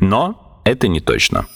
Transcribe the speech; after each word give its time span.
Но 0.00 0.60
это 0.64 0.88
не 0.88 1.00
точно. 1.00 1.46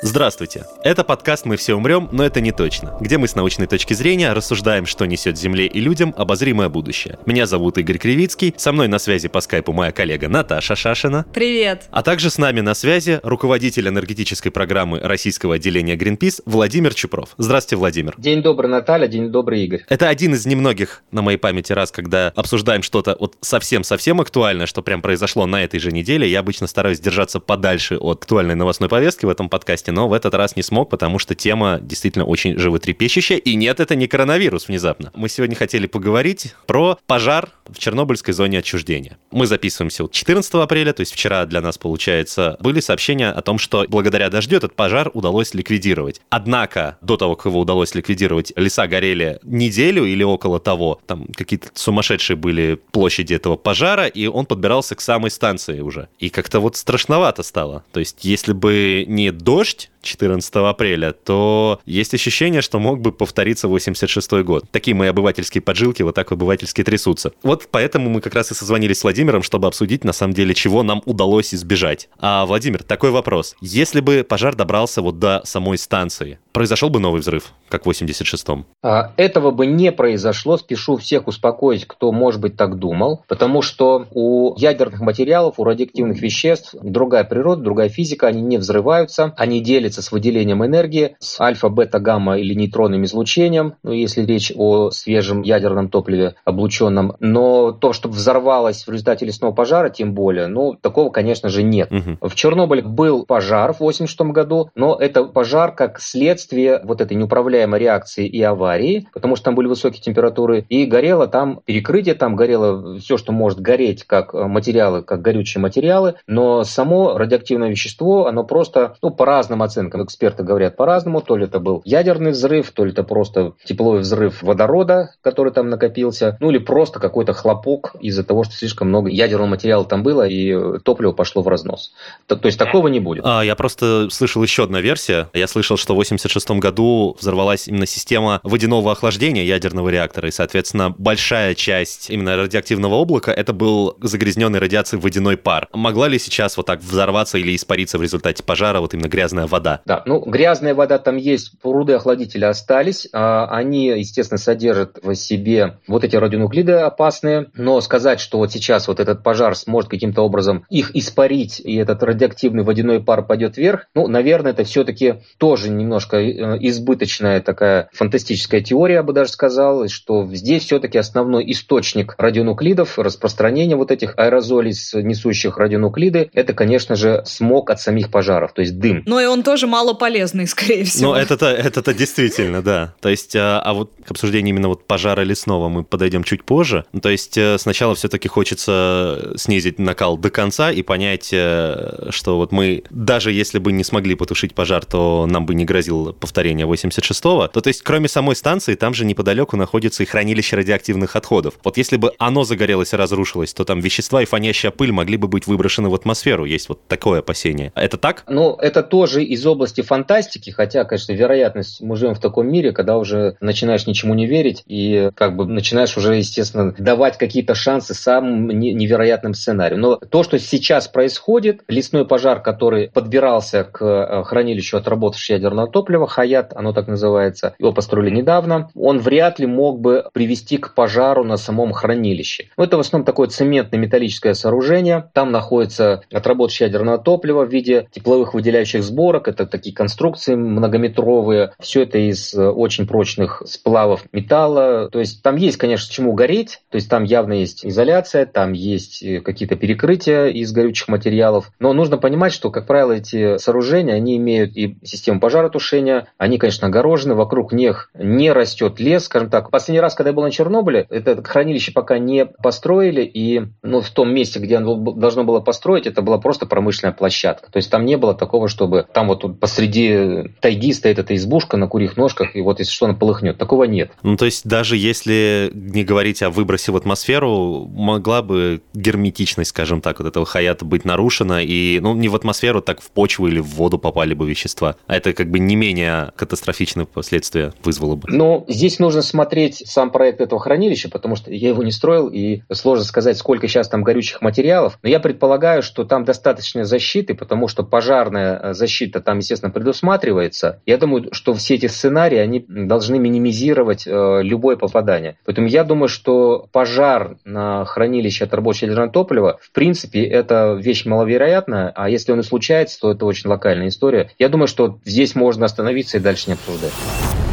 Здравствуйте. 0.00 0.64
Это 0.84 1.02
подкаст 1.02 1.44
«Мы 1.44 1.56
все 1.56 1.74
умрем, 1.74 2.08
но 2.12 2.24
это 2.24 2.40
не 2.40 2.52
точно», 2.52 2.96
где 3.00 3.18
мы 3.18 3.26
с 3.26 3.34
научной 3.34 3.66
точки 3.66 3.94
зрения 3.94 4.32
рассуждаем, 4.32 4.86
что 4.86 5.06
несет 5.06 5.36
Земле 5.36 5.66
и 5.66 5.80
людям 5.80 6.14
обозримое 6.16 6.68
будущее. 6.68 7.18
Меня 7.26 7.46
зовут 7.46 7.78
Игорь 7.78 7.98
Кривицкий, 7.98 8.54
со 8.56 8.70
мной 8.70 8.86
на 8.86 9.00
связи 9.00 9.26
по 9.26 9.40
скайпу 9.40 9.72
моя 9.72 9.90
коллега 9.90 10.28
Наташа 10.28 10.76
Шашина. 10.76 11.26
Привет. 11.34 11.88
А 11.90 12.02
также 12.02 12.30
с 12.30 12.38
нами 12.38 12.60
на 12.60 12.74
связи 12.74 13.18
руководитель 13.24 13.88
энергетической 13.88 14.50
программы 14.50 15.00
российского 15.00 15.56
отделения 15.56 15.96
Greenpeace 15.96 16.42
Владимир 16.46 16.94
Чупров. 16.94 17.30
Здравствуйте, 17.36 17.76
Владимир. 17.76 18.14
День 18.18 18.40
добрый, 18.40 18.70
Наталья, 18.70 19.08
день 19.08 19.32
добрый, 19.32 19.64
Игорь. 19.64 19.84
Это 19.88 20.08
один 20.08 20.32
из 20.34 20.46
немногих 20.46 21.02
на 21.10 21.22
моей 21.22 21.38
памяти 21.38 21.72
раз, 21.72 21.90
когда 21.90 22.32
обсуждаем 22.36 22.84
что-то 22.84 23.16
вот 23.18 23.34
совсем-совсем 23.40 24.20
актуальное, 24.20 24.66
что 24.66 24.80
прям 24.80 25.02
произошло 25.02 25.44
на 25.46 25.64
этой 25.64 25.80
же 25.80 25.90
неделе. 25.90 26.30
Я 26.30 26.38
обычно 26.38 26.68
стараюсь 26.68 27.00
держаться 27.00 27.40
подальше 27.40 27.96
от 27.96 28.22
актуальной 28.22 28.54
новостной 28.54 28.88
повестки 28.88 29.26
в 29.26 29.28
этом 29.28 29.48
подкасте, 29.48 29.87
но 29.90 30.08
в 30.08 30.12
этот 30.12 30.34
раз 30.34 30.56
не 30.56 30.62
смог, 30.62 30.90
потому 30.90 31.18
что 31.18 31.34
тема 31.34 31.78
действительно 31.80 32.24
очень 32.24 32.58
животрепещущая. 32.58 33.38
И 33.38 33.54
нет, 33.54 33.80
это 33.80 33.94
не 33.94 34.06
коронавирус 34.06 34.68
внезапно. 34.68 35.10
Мы 35.14 35.28
сегодня 35.28 35.56
хотели 35.56 35.86
поговорить 35.86 36.54
про 36.66 36.98
пожар 37.06 37.50
в 37.66 37.78
Чернобыльской 37.78 38.32
зоне 38.32 38.58
отчуждения. 38.58 39.18
Мы 39.30 39.46
записываемся 39.46 40.08
14 40.10 40.54
апреля, 40.54 40.92
то 40.92 41.00
есть 41.00 41.12
вчера 41.12 41.44
для 41.46 41.60
нас, 41.60 41.78
получается, 41.78 42.56
были 42.60 42.80
сообщения 42.80 43.30
о 43.30 43.42
том, 43.42 43.58
что 43.58 43.84
благодаря 43.88 44.30
дождю 44.30 44.56
этот 44.56 44.74
пожар 44.74 45.10
удалось 45.14 45.54
ликвидировать. 45.54 46.20
Однако, 46.30 46.98
до 47.00 47.16
того, 47.16 47.36
как 47.36 47.46
его 47.46 47.60
удалось 47.60 47.94
ликвидировать, 47.94 48.52
леса 48.56 48.86
горели 48.86 49.38
неделю 49.42 50.04
или 50.04 50.22
около 50.22 50.60
того. 50.60 51.00
Там 51.06 51.26
какие-то 51.26 51.68
сумасшедшие 51.74 52.36
были 52.36 52.80
площади 52.90 53.34
этого 53.34 53.56
пожара, 53.56 54.06
и 54.06 54.26
он 54.26 54.46
подбирался 54.46 54.94
к 54.94 55.00
самой 55.00 55.30
станции 55.30 55.80
уже. 55.80 56.08
И 56.18 56.30
как-то 56.30 56.60
вот 56.60 56.76
страшновато 56.76 57.42
стало. 57.42 57.84
То 57.92 58.00
есть, 58.00 58.24
если 58.24 58.52
бы 58.52 59.04
не 59.06 59.30
дождь, 59.30 59.77
first 59.78 59.97
14 60.08 60.54
апреля, 60.56 61.12
то 61.12 61.80
есть 61.86 62.14
ощущение, 62.14 62.62
что 62.62 62.78
мог 62.78 63.00
бы 63.00 63.12
повториться 63.12 63.68
86 63.68 64.32
год. 64.42 64.64
Такие 64.70 64.94
мои 64.94 65.08
обывательские 65.08 65.62
поджилки 65.62 66.02
вот 66.02 66.14
так 66.14 66.32
обывательски 66.32 66.82
трясутся. 66.82 67.32
Вот 67.42 67.68
поэтому 67.70 68.10
мы 68.10 68.20
как 68.20 68.34
раз 68.34 68.50
и 68.50 68.54
созвонились 68.54 68.98
с 68.98 69.02
Владимиром, 69.02 69.42
чтобы 69.42 69.68
обсудить, 69.68 70.04
на 70.04 70.12
самом 70.12 70.34
деле, 70.34 70.54
чего 70.54 70.82
нам 70.82 71.02
удалось 71.04 71.54
избежать. 71.54 72.08
А, 72.18 72.46
Владимир, 72.46 72.82
такой 72.82 73.10
вопрос. 73.10 73.54
Если 73.60 74.00
бы 74.00 74.24
пожар 74.28 74.56
добрался 74.56 75.02
вот 75.02 75.18
до 75.18 75.42
самой 75.44 75.78
станции, 75.78 76.38
произошел 76.52 76.90
бы 76.90 76.98
новый 76.98 77.20
взрыв, 77.20 77.52
как 77.68 77.86
в 77.86 77.90
86-м? 77.90 78.66
А, 78.82 79.12
этого 79.16 79.50
бы 79.50 79.66
не 79.66 79.92
произошло. 79.92 80.56
Спешу 80.56 80.96
всех 80.96 81.28
успокоить, 81.28 81.86
кто, 81.86 82.10
может 82.12 82.40
быть, 82.40 82.56
так 82.56 82.78
думал. 82.78 83.22
Потому 83.28 83.62
что 83.62 84.06
у 84.12 84.54
ядерных 84.56 85.00
материалов, 85.00 85.54
у 85.58 85.64
радиоактивных 85.64 86.20
веществ 86.20 86.74
другая 86.82 87.24
природа, 87.24 87.62
другая 87.62 87.88
физика. 87.88 88.26
Они 88.26 88.42
не 88.42 88.56
взрываются, 88.56 89.34
они 89.36 89.60
делятся 89.60 89.97
с 90.02 90.12
выделением 90.12 90.64
энергии, 90.64 91.16
с 91.18 91.40
альфа, 91.40 91.68
бета, 91.68 91.98
гамма 91.98 92.38
или 92.38 92.54
нейтронным 92.54 93.04
излучением, 93.04 93.74
ну, 93.82 93.92
если 93.92 94.24
речь 94.24 94.52
о 94.54 94.90
свежем 94.90 95.42
ядерном 95.42 95.88
топливе 95.88 96.34
облученном. 96.44 97.14
Но 97.20 97.72
то, 97.72 97.92
что 97.92 98.08
взорвалось 98.08 98.86
в 98.86 98.90
результате 98.90 99.26
лесного 99.26 99.52
пожара, 99.52 99.88
тем 99.88 100.14
более, 100.14 100.46
ну, 100.46 100.74
такого, 100.74 101.10
конечно 101.10 101.48
же, 101.48 101.62
нет. 101.62 101.90
Угу. 101.90 102.28
В 102.28 102.34
Чернобыле 102.34 102.82
был 102.82 103.24
пожар 103.24 103.72
в 103.72 103.80
86 103.80 104.20
году, 104.32 104.70
но 104.74 104.96
это 104.96 105.24
пожар 105.24 105.74
как 105.74 106.00
следствие 106.00 106.80
вот 106.84 107.00
этой 107.00 107.16
неуправляемой 107.16 107.80
реакции 107.80 108.26
и 108.26 108.42
аварии, 108.42 109.08
потому 109.12 109.36
что 109.36 109.46
там 109.46 109.54
были 109.54 109.66
высокие 109.66 110.02
температуры, 110.02 110.64
и 110.68 110.84
горело 110.84 111.26
там 111.26 111.60
перекрытие, 111.64 112.14
там 112.14 112.36
горело 112.36 112.98
все, 112.98 113.16
что 113.16 113.32
может 113.32 113.60
гореть, 113.60 114.04
как 114.04 114.34
материалы, 114.34 115.02
как 115.02 115.22
горючие 115.22 115.60
материалы, 115.60 116.14
но 116.26 116.64
само 116.64 117.16
радиоактивное 117.16 117.68
вещество, 117.68 118.26
оно 118.26 118.44
просто, 118.44 118.96
ну, 119.02 119.10
по 119.10 119.24
разным 119.24 119.62
оценкам, 119.62 119.77
эксперты 119.86 120.42
говорят 120.42 120.76
по-разному, 120.76 121.20
то 121.20 121.36
ли 121.36 121.44
это 121.44 121.60
был 121.60 121.82
ядерный 121.84 122.32
взрыв, 122.32 122.70
то 122.72 122.84
ли 122.84 122.92
это 122.92 123.02
просто 123.02 123.52
тепловой 123.64 124.00
взрыв 124.00 124.42
водорода, 124.42 125.14
который 125.22 125.52
там 125.52 125.68
накопился, 125.68 126.36
ну 126.40 126.50
или 126.50 126.58
просто 126.58 127.00
какой-то 127.00 127.32
хлопок 127.32 127.94
из-за 128.00 128.24
того, 128.24 128.44
что 128.44 128.54
слишком 128.54 128.88
много 128.88 129.10
ядерного 129.10 129.48
материала 129.48 129.84
там 129.84 130.02
было, 130.02 130.26
и 130.26 130.78
топливо 130.80 131.12
пошло 131.12 131.42
в 131.42 131.48
разнос. 131.48 131.92
То, 132.26 132.36
то 132.36 132.46
есть 132.46 132.58
такого 132.58 132.88
не 132.88 133.00
будет. 133.00 133.24
А, 133.26 133.42
я 133.42 133.54
просто 133.54 134.08
слышал 134.10 134.42
еще 134.42 134.64
одна 134.64 134.80
версия. 134.80 135.28
Я 135.34 135.46
слышал, 135.46 135.76
что 135.76 135.94
в 135.94 135.96
86 135.96 136.50
году 136.52 137.16
взорвалась 137.18 137.68
именно 137.68 137.86
система 137.86 138.40
водяного 138.42 138.92
охлаждения 138.92 139.44
ядерного 139.44 139.88
реактора, 139.88 140.28
и, 140.28 140.32
соответственно, 140.32 140.94
большая 140.96 141.54
часть 141.54 142.10
именно 142.10 142.36
радиоактивного 142.36 142.94
облака 142.94 143.32
это 143.32 143.52
был 143.52 143.96
загрязненный 144.00 144.58
радиацией 144.58 145.00
водяной 145.00 145.36
пар. 145.36 145.68
Могла 145.72 146.08
ли 146.08 146.18
сейчас 146.18 146.56
вот 146.56 146.66
так 146.66 146.80
взорваться 146.80 147.38
или 147.38 147.54
испариться 147.54 147.98
в 147.98 148.02
результате 148.02 148.42
пожара 148.42 148.80
вот 148.80 148.94
именно 148.94 149.08
грязная 149.08 149.46
вода? 149.46 149.67
Да, 149.84 150.02
ну 150.06 150.20
грязная 150.20 150.74
вода 150.74 150.98
там 150.98 151.16
есть, 151.16 151.60
пруды 151.60 151.94
охладителя 151.94 152.48
остались, 152.50 153.08
а, 153.12 153.46
они, 153.46 153.86
естественно, 153.86 154.38
содержат 154.38 154.98
в 155.02 155.14
себе 155.14 155.78
вот 155.86 156.04
эти 156.04 156.16
радионуклиды 156.16 156.72
опасные, 156.72 157.46
но 157.54 157.80
сказать, 157.80 158.20
что 158.20 158.38
вот 158.38 158.52
сейчас 158.52 158.88
вот 158.88 159.00
этот 159.00 159.22
пожар 159.22 159.54
сможет 159.56 159.90
каким-то 159.90 160.22
образом 160.22 160.64
их 160.70 160.94
испарить, 160.94 161.60
и 161.60 161.76
этот 161.76 162.02
радиоактивный 162.02 162.64
водяной 162.64 163.02
пар 163.02 163.24
пойдет 163.24 163.56
вверх, 163.56 163.86
ну, 163.94 164.06
наверное, 164.06 164.52
это 164.52 164.64
все-таки 164.64 165.22
тоже 165.38 165.70
немножко 165.70 166.16
э, 166.16 166.58
избыточная 166.60 167.40
такая 167.40 167.88
фантастическая 167.92 168.60
теория, 168.60 168.96
я 168.96 169.02
бы 169.02 169.12
даже 169.12 169.30
сказал, 169.30 169.88
что 169.88 170.26
здесь 170.32 170.64
все-таки 170.64 170.98
основной 170.98 171.50
источник 171.50 172.14
радионуклидов, 172.18 172.98
распространение 172.98 173.76
вот 173.76 173.90
этих 173.90 174.14
аэрозолей, 174.16 174.72
несущих 174.94 175.58
радионуклиды, 175.58 176.30
это, 176.32 176.52
конечно 176.52 176.94
же, 176.94 177.22
смог 177.24 177.70
от 177.70 177.80
самих 177.80 178.10
пожаров, 178.10 178.52
то 178.52 178.60
есть 178.60 178.78
дым. 178.78 179.02
Но 179.06 179.20
и 179.20 179.26
он 179.26 179.42
тоже 179.42 179.57
мало 179.66 179.94
полезный, 179.94 180.46
скорее 180.48 180.84
всего. 180.84 181.12
Ну, 181.12 181.18
это-то, 181.18 181.46
это-то 181.46 181.94
действительно, 181.94 182.62
да. 182.62 182.94
То 183.00 183.08
есть, 183.08 183.34
а, 183.36 183.60
а 183.60 183.72
вот 183.72 183.92
к 184.04 184.10
обсуждению 184.10 184.50
именно 184.50 184.68
вот 184.68 184.86
пожара 184.86 185.22
лесного 185.22 185.68
мы 185.68 185.84
подойдем 185.84 186.24
чуть 186.24 186.44
позже. 186.44 186.84
Ну, 186.92 187.00
То 187.00 187.08
есть, 187.08 187.36
э, 187.36 187.58
сначала 187.58 187.94
все-таки 187.94 188.28
хочется 188.28 189.32
снизить 189.36 189.78
накал 189.78 190.16
до 190.16 190.30
конца 190.30 190.70
и 190.70 190.82
понять, 190.82 191.30
э, 191.32 192.08
что 192.10 192.36
вот 192.36 192.52
мы, 192.52 192.84
даже 192.90 193.32
если 193.32 193.58
бы 193.58 193.72
не 193.72 193.84
смогли 193.84 194.14
потушить 194.14 194.54
пожар, 194.54 194.84
то 194.84 195.26
нам 195.28 195.46
бы 195.46 195.54
не 195.54 195.64
грозило 195.64 196.12
повторение 196.12 196.66
86-го. 196.66 197.48
То, 197.48 197.60
то 197.60 197.68
есть, 197.68 197.82
кроме 197.82 198.08
самой 198.08 198.36
станции, 198.36 198.74
там 198.74 198.94
же 198.94 199.04
неподалеку 199.04 199.56
находится 199.56 200.02
и 200.02 200.06
хранилище 200.06 200.56
радиоактивных 200.56 201.16
отходов. 201.16 201.54
Вот 201.64 201.76
если 201.76 201.96
бы 201.96 202.12
оно 202.18 202.44
загорелось 202.44 202.92
и 202.92 202.96
разрушилось, 202.96 203.52
то 203.54 203.64
там 203.64 203.80
вещества 203.80 204.22
и 204.22 204.24
фонящая 204.24 204.72
пыль 204.72 204.92
могли 204.92 205.16
бы 205.16 205.28
быть 205.28 205.46
выброшены 205.46 205.88
в 205.88 205.94
атмосферу. 205.94 206.44
Есть 206.44 206.68
вот 206.68 206.86
такое 206.86 207.20
опасение. 207.20 207.72
Это 207.74 207.96
так? 207.96 208.24
Ну, 208.28 208.54
это 208.56 208.82
тоже 208.82 209.24
из 209.24 209.44
области 209.48 209.80
фантастики, 209.80 210.50
хотя, 210.50 210.84
конечно, 210.84 211.12
вероятность, 211.12 211.80
мы 211.80 211.96
живем 211.96 212.14
в 212.14 212.20
таком 212.20 212.48
мире, 212.48 212.72
когда 212.72 212.96
уже 212.96 213.36
начинаешь 213.40 213.86
ничему 213.86 214.14
не 214.14 214.26
верить 214.26 214.62
и 214.66 215.10
как 215.14 215.36
бы 215.36 215.46
начинаешь 215.46 215.96
уже, 215.96 216.16
естественно, 216.16 216.74
давать 216.78 217.18
какие-то 217.18 217.54
шансы 217.54 217.94
самым 217.94 218.48
невероятным 218.48 219.34
сценариям. 219.34 219.80
Но 219.80 219.96
то, 219.96 220.22
что 220.22 220.38
сейчас 220.38 220.88
происходит, 220.88 221.62
лесной 221.68 222.06
пожар, 222.06 222.42
который 222.42 222.90
подбирался 222.90 223.64
к 223.64 223.84
э, 223.84 224.22
хранилищу 224.24 224.76
отработавшего 224.76 225.36
ядерного 225.36 225.68
топлива, 225.70 226.06
Хаят, 226.06 226.52
оно 226.54 226.72
так 226.72 226.88
называется, 226.88 227.54
его 227.58 227.72
построили 227.72 228.10
недавно, 228.10 228.70
он 228.74 228.98
вряд 228.98 229.38
ли 229.38 229.46
мог 229.46 229.80
бы 229.80 230.04
привести 230.12 230.58
к 230.58 230.74
пожару 230.74 231.24
на 231.24 231.36
самом 231.36 231.72
хранилище. 231.72 232.48
Но 232.56 232.64
это 232.64 232.76
в 232.76 232.80
основном 232.80 233.04
такое 233.04 233.28
цементное 233.28 233.80
металлическое 233.80 234.34
сооружение, 234.34 235.10
там 235.12 235.32
находится 235.32 236.02
отработавшее 236.12 236.68
ядерное 236.68 236.98
топливо 236.98 237.44
в 237.44 237.50
виде 237.50 237.88
тепловых 237.92 238.34
выделяющих 238.34 238.82
сборок, 238.82 239.28
это 239.40 239.52
такие 239.52 239.74
конструкции 239.74 240.34
многометровые, 240.34 241.52
все 241.60 241.82
это 241.82 241.98
из 241.98 242.34
э, 242.34 242.48
очень 242.48 242.86
прочных 242.86 243.42
сплавов 243.46 244.04
металла. 244.12 244.88
То 244.90 244.98
есть 244.98 245.22
там 245.22 245.36
есть, 245.36 245.56
конечно, 245.56 245.92
чему 245.92 246.12
гореть, 246.12 246.60
то 246.70 246.76
есть 246.76 246.88
там 246.88 247.04
явно 247.04 247.34
есть 247.34 247.64
изоляция, 247.64 248.26
там 248.26 248.52
есть 248.52 249.02
э, 249.02 249.20
какие-то 249.20 249.56
перекрытия 249.56 250.26
из 250.26 250.52
горючих 250.52 250.88
материалов. 250.88 251.50
Но 251.58 251.72
нужно 251.72 251.98
понимать, 251.98 252.32
что, 252.32 252.50
как 252.50 252.66
правило, 252.66 252.92
эти 252.92 253.38
сооружения, 253.38 253.94
они 253.94 254.16
имеют 254.16 254.56
и 254.56 254.78
систему 254.82 255.20
пожаротушения, 255.20 256.08
они, 256.18 256.38
конечно, 256.38 256.68
огорожены, 256.68 257.14
вокруг 257.14 257.52
них 257.52 257.90
не 257.94 258.32
растет 258.32 258.80
лес, 258.80 259.04
скажем 259.04 259.30
так. 259.30 259.50
Последний 259.50 259.80
раз, 259.80 259.94
когда 259.94 260.10
я 260.10 260.14
был 260.14 260.22
на 260.22 260.30
Чернобыле, 260.30 260.86
это 260.90 261.22
хранилище 261.22 261.72
пока 261.72 261.98
не 261.98 262.26
построили, 262.26 263.02
и 263.02 263.42
ну, 263.62 263.80
в 263.80 263.90
том 263.90 264.12
месте, 264.12 264.38
где 264.38 264.56
оно 264.56 264.76
должно 264.76 265.24
было 265.24 265.40
построить, 265.40 265.86
это 265.86 266.02
была 266.02 266.18
просто 266.18 266.46
промышленная 266.46 266.92
площадка. 266.92 267.50
То 267.50 267.56
есть 267.58 267.70
там 267.70 267.84
не 267.84 267.96
было 267.96 268.14
такого, 268.14 268.48
чтобы 268.48 268.86
там 268.92 269.08
вот 269.08 269.24
посреди 269.34 270.30
тайги 270.40 270.72
стоит 270.72 270.98
эта 270.98 271.14
избушка 271.16 271.56
на 271.56 271.66
курьих 271.66 271.96
ножках, 271.96 272.36
и 272.36 272.40
вот 272.40 272.58
если 272.58 272.72
что, 272.72 272.86
она 272.86 272.94
полыхнет. 272.94 273.38
Такого 273.38 273.64
нет. 273.64 273.90
Ну, 274.02 274.16
то 274.16 274.24
есть 274.24 274.46
даже 274.46 274.76
если 274.76 275.50
не 275.54 275.84
говорить 275.84 276.22
о 276.22 276.30
выбросе 276.30 276.72
в 276.72 276.76
атмосферу, 276.76 277.66
могла 277.72 278.22
бы 278.22 278.62
герметичность, 278.74 279.50
скажем 279.50 279.80
так, 279.80 279.98
вот 279.98 280.08
этого 280.08 280.26
хаята 280.26 280.64
быть 280.64 280.84
нарушена, 280.84 281.42
и, 281.42 281.80
ну, 281.80 281.94
не 281.94 282.08
в 282.08 282.16
атмосферу, 282.16 282.60
так 282.60 282.80
в 282.80 282.90
почву 282.90 283.28
или 283.28 283.40
в 283.40 283.46
воду 283.46 283.78
попали 283.78 284.14
бы 284.14 284.28
вещества. 284.28 284.76
А 284.86 284.96
это 284.96 285.12
как 285.12 285.30
бы 285.30 285.38
не 285.38 285.56
менее 285.56 286.12
катастрофичные 286.16 286.86
последствия 286.86 287.52
вызвало 287.62 287.96
бы. 287.96 288.08
Ну, 288.08 288.44
здесь 288.48 288.78
нужно 288.78 289.02
смотреть 289.02 289.62
сам 289.66 289.90
проект 289.90 290.20
этого 290.20 290.40
хранилища, 290.40 290.88
потому 290.88 291.16
что 291.16 291.32
я 291.32 291.48
его 291.48 291.62
не 291.62 291.72
строил, 291.72 292.08
и 292.08 292.42
сложно 292.52 292.84
сказать, 292.84 293.16
сколько 293.16 293.48
сейчас 293.48 293.68
там 293.68 293.82
горючих 293.82 294.20
материалов. 294.20 294.78
Но 294.82 294.88
я 294.88 295.00
предполагаю, 295.00 295.62
что 295.62 295.84
там 295.84 296.04
достаточно 296.04 296.64
защиты, 296.64 297.14
потому 297.14 297.48
что 297.48 297.62
пожарная 297.62 298.40
э, 298.42 298.54
защита 298.54 299.00
там, 299.00 299.17
естественно, 299.18 299.52
предусматривается. 299.52 300.62
Я 300.66 300.78
думаю, 300.78 301.08
что 301.12 301.34
все 301.34 301.54
эти 301.54 301.66
сценарии, 301.66 302.18
они 302.18 302.44
должны 302.48 302.98
минимизировать 302.98 303.86
э, 303.86 304.20
любое 304.22 304.56
попадание. 304.56 305.16
Поэтому 305.24 305.46
я 305.46 305.64
думаю, 305.64 305.88
что 305.88 306.46
пожар 306.52 307.16
на 307.24 307.64
хранилище 307.64 308.24
от 308.24 308.34
рабочего 308.34 308.66
ядерного 308.66 308.90
топлива, 308.90 309.38
в 309.42 309.52
принципе, 309.52 310.04
это 310.04 310.58
вещь 310.60 310.84
маловероятная, 310.84 311.72
а 311.74 311.88
если 311.88 312.12
он 312.12 312.20
и 312.20 312.22
случается, 312.22 312.80
то 312.80 312.92
это 312.92 313.06
очень 313.06 313.28
локальная 313.28 313.68
история. 313.68 314.10
Я 314.18 314.28
думаю, 314.28 314.48
что 314.48 314.78
здесь 314.84 315.14
можно 315.14 315.46
остановиться 315.46 315.98
и 315.98 316.00
дальше 316.00 316.24
не 316.28 316.34
обсуждать. 316.34 316.72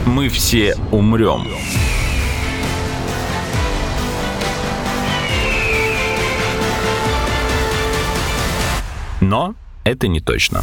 Мы 0.06 0.30
все 0.30 0.76
умрем. 0.92 1.48
Но 9.22 9.56
это 9.84 10.08
не 10.08 10.20
точно. 10.20 10.62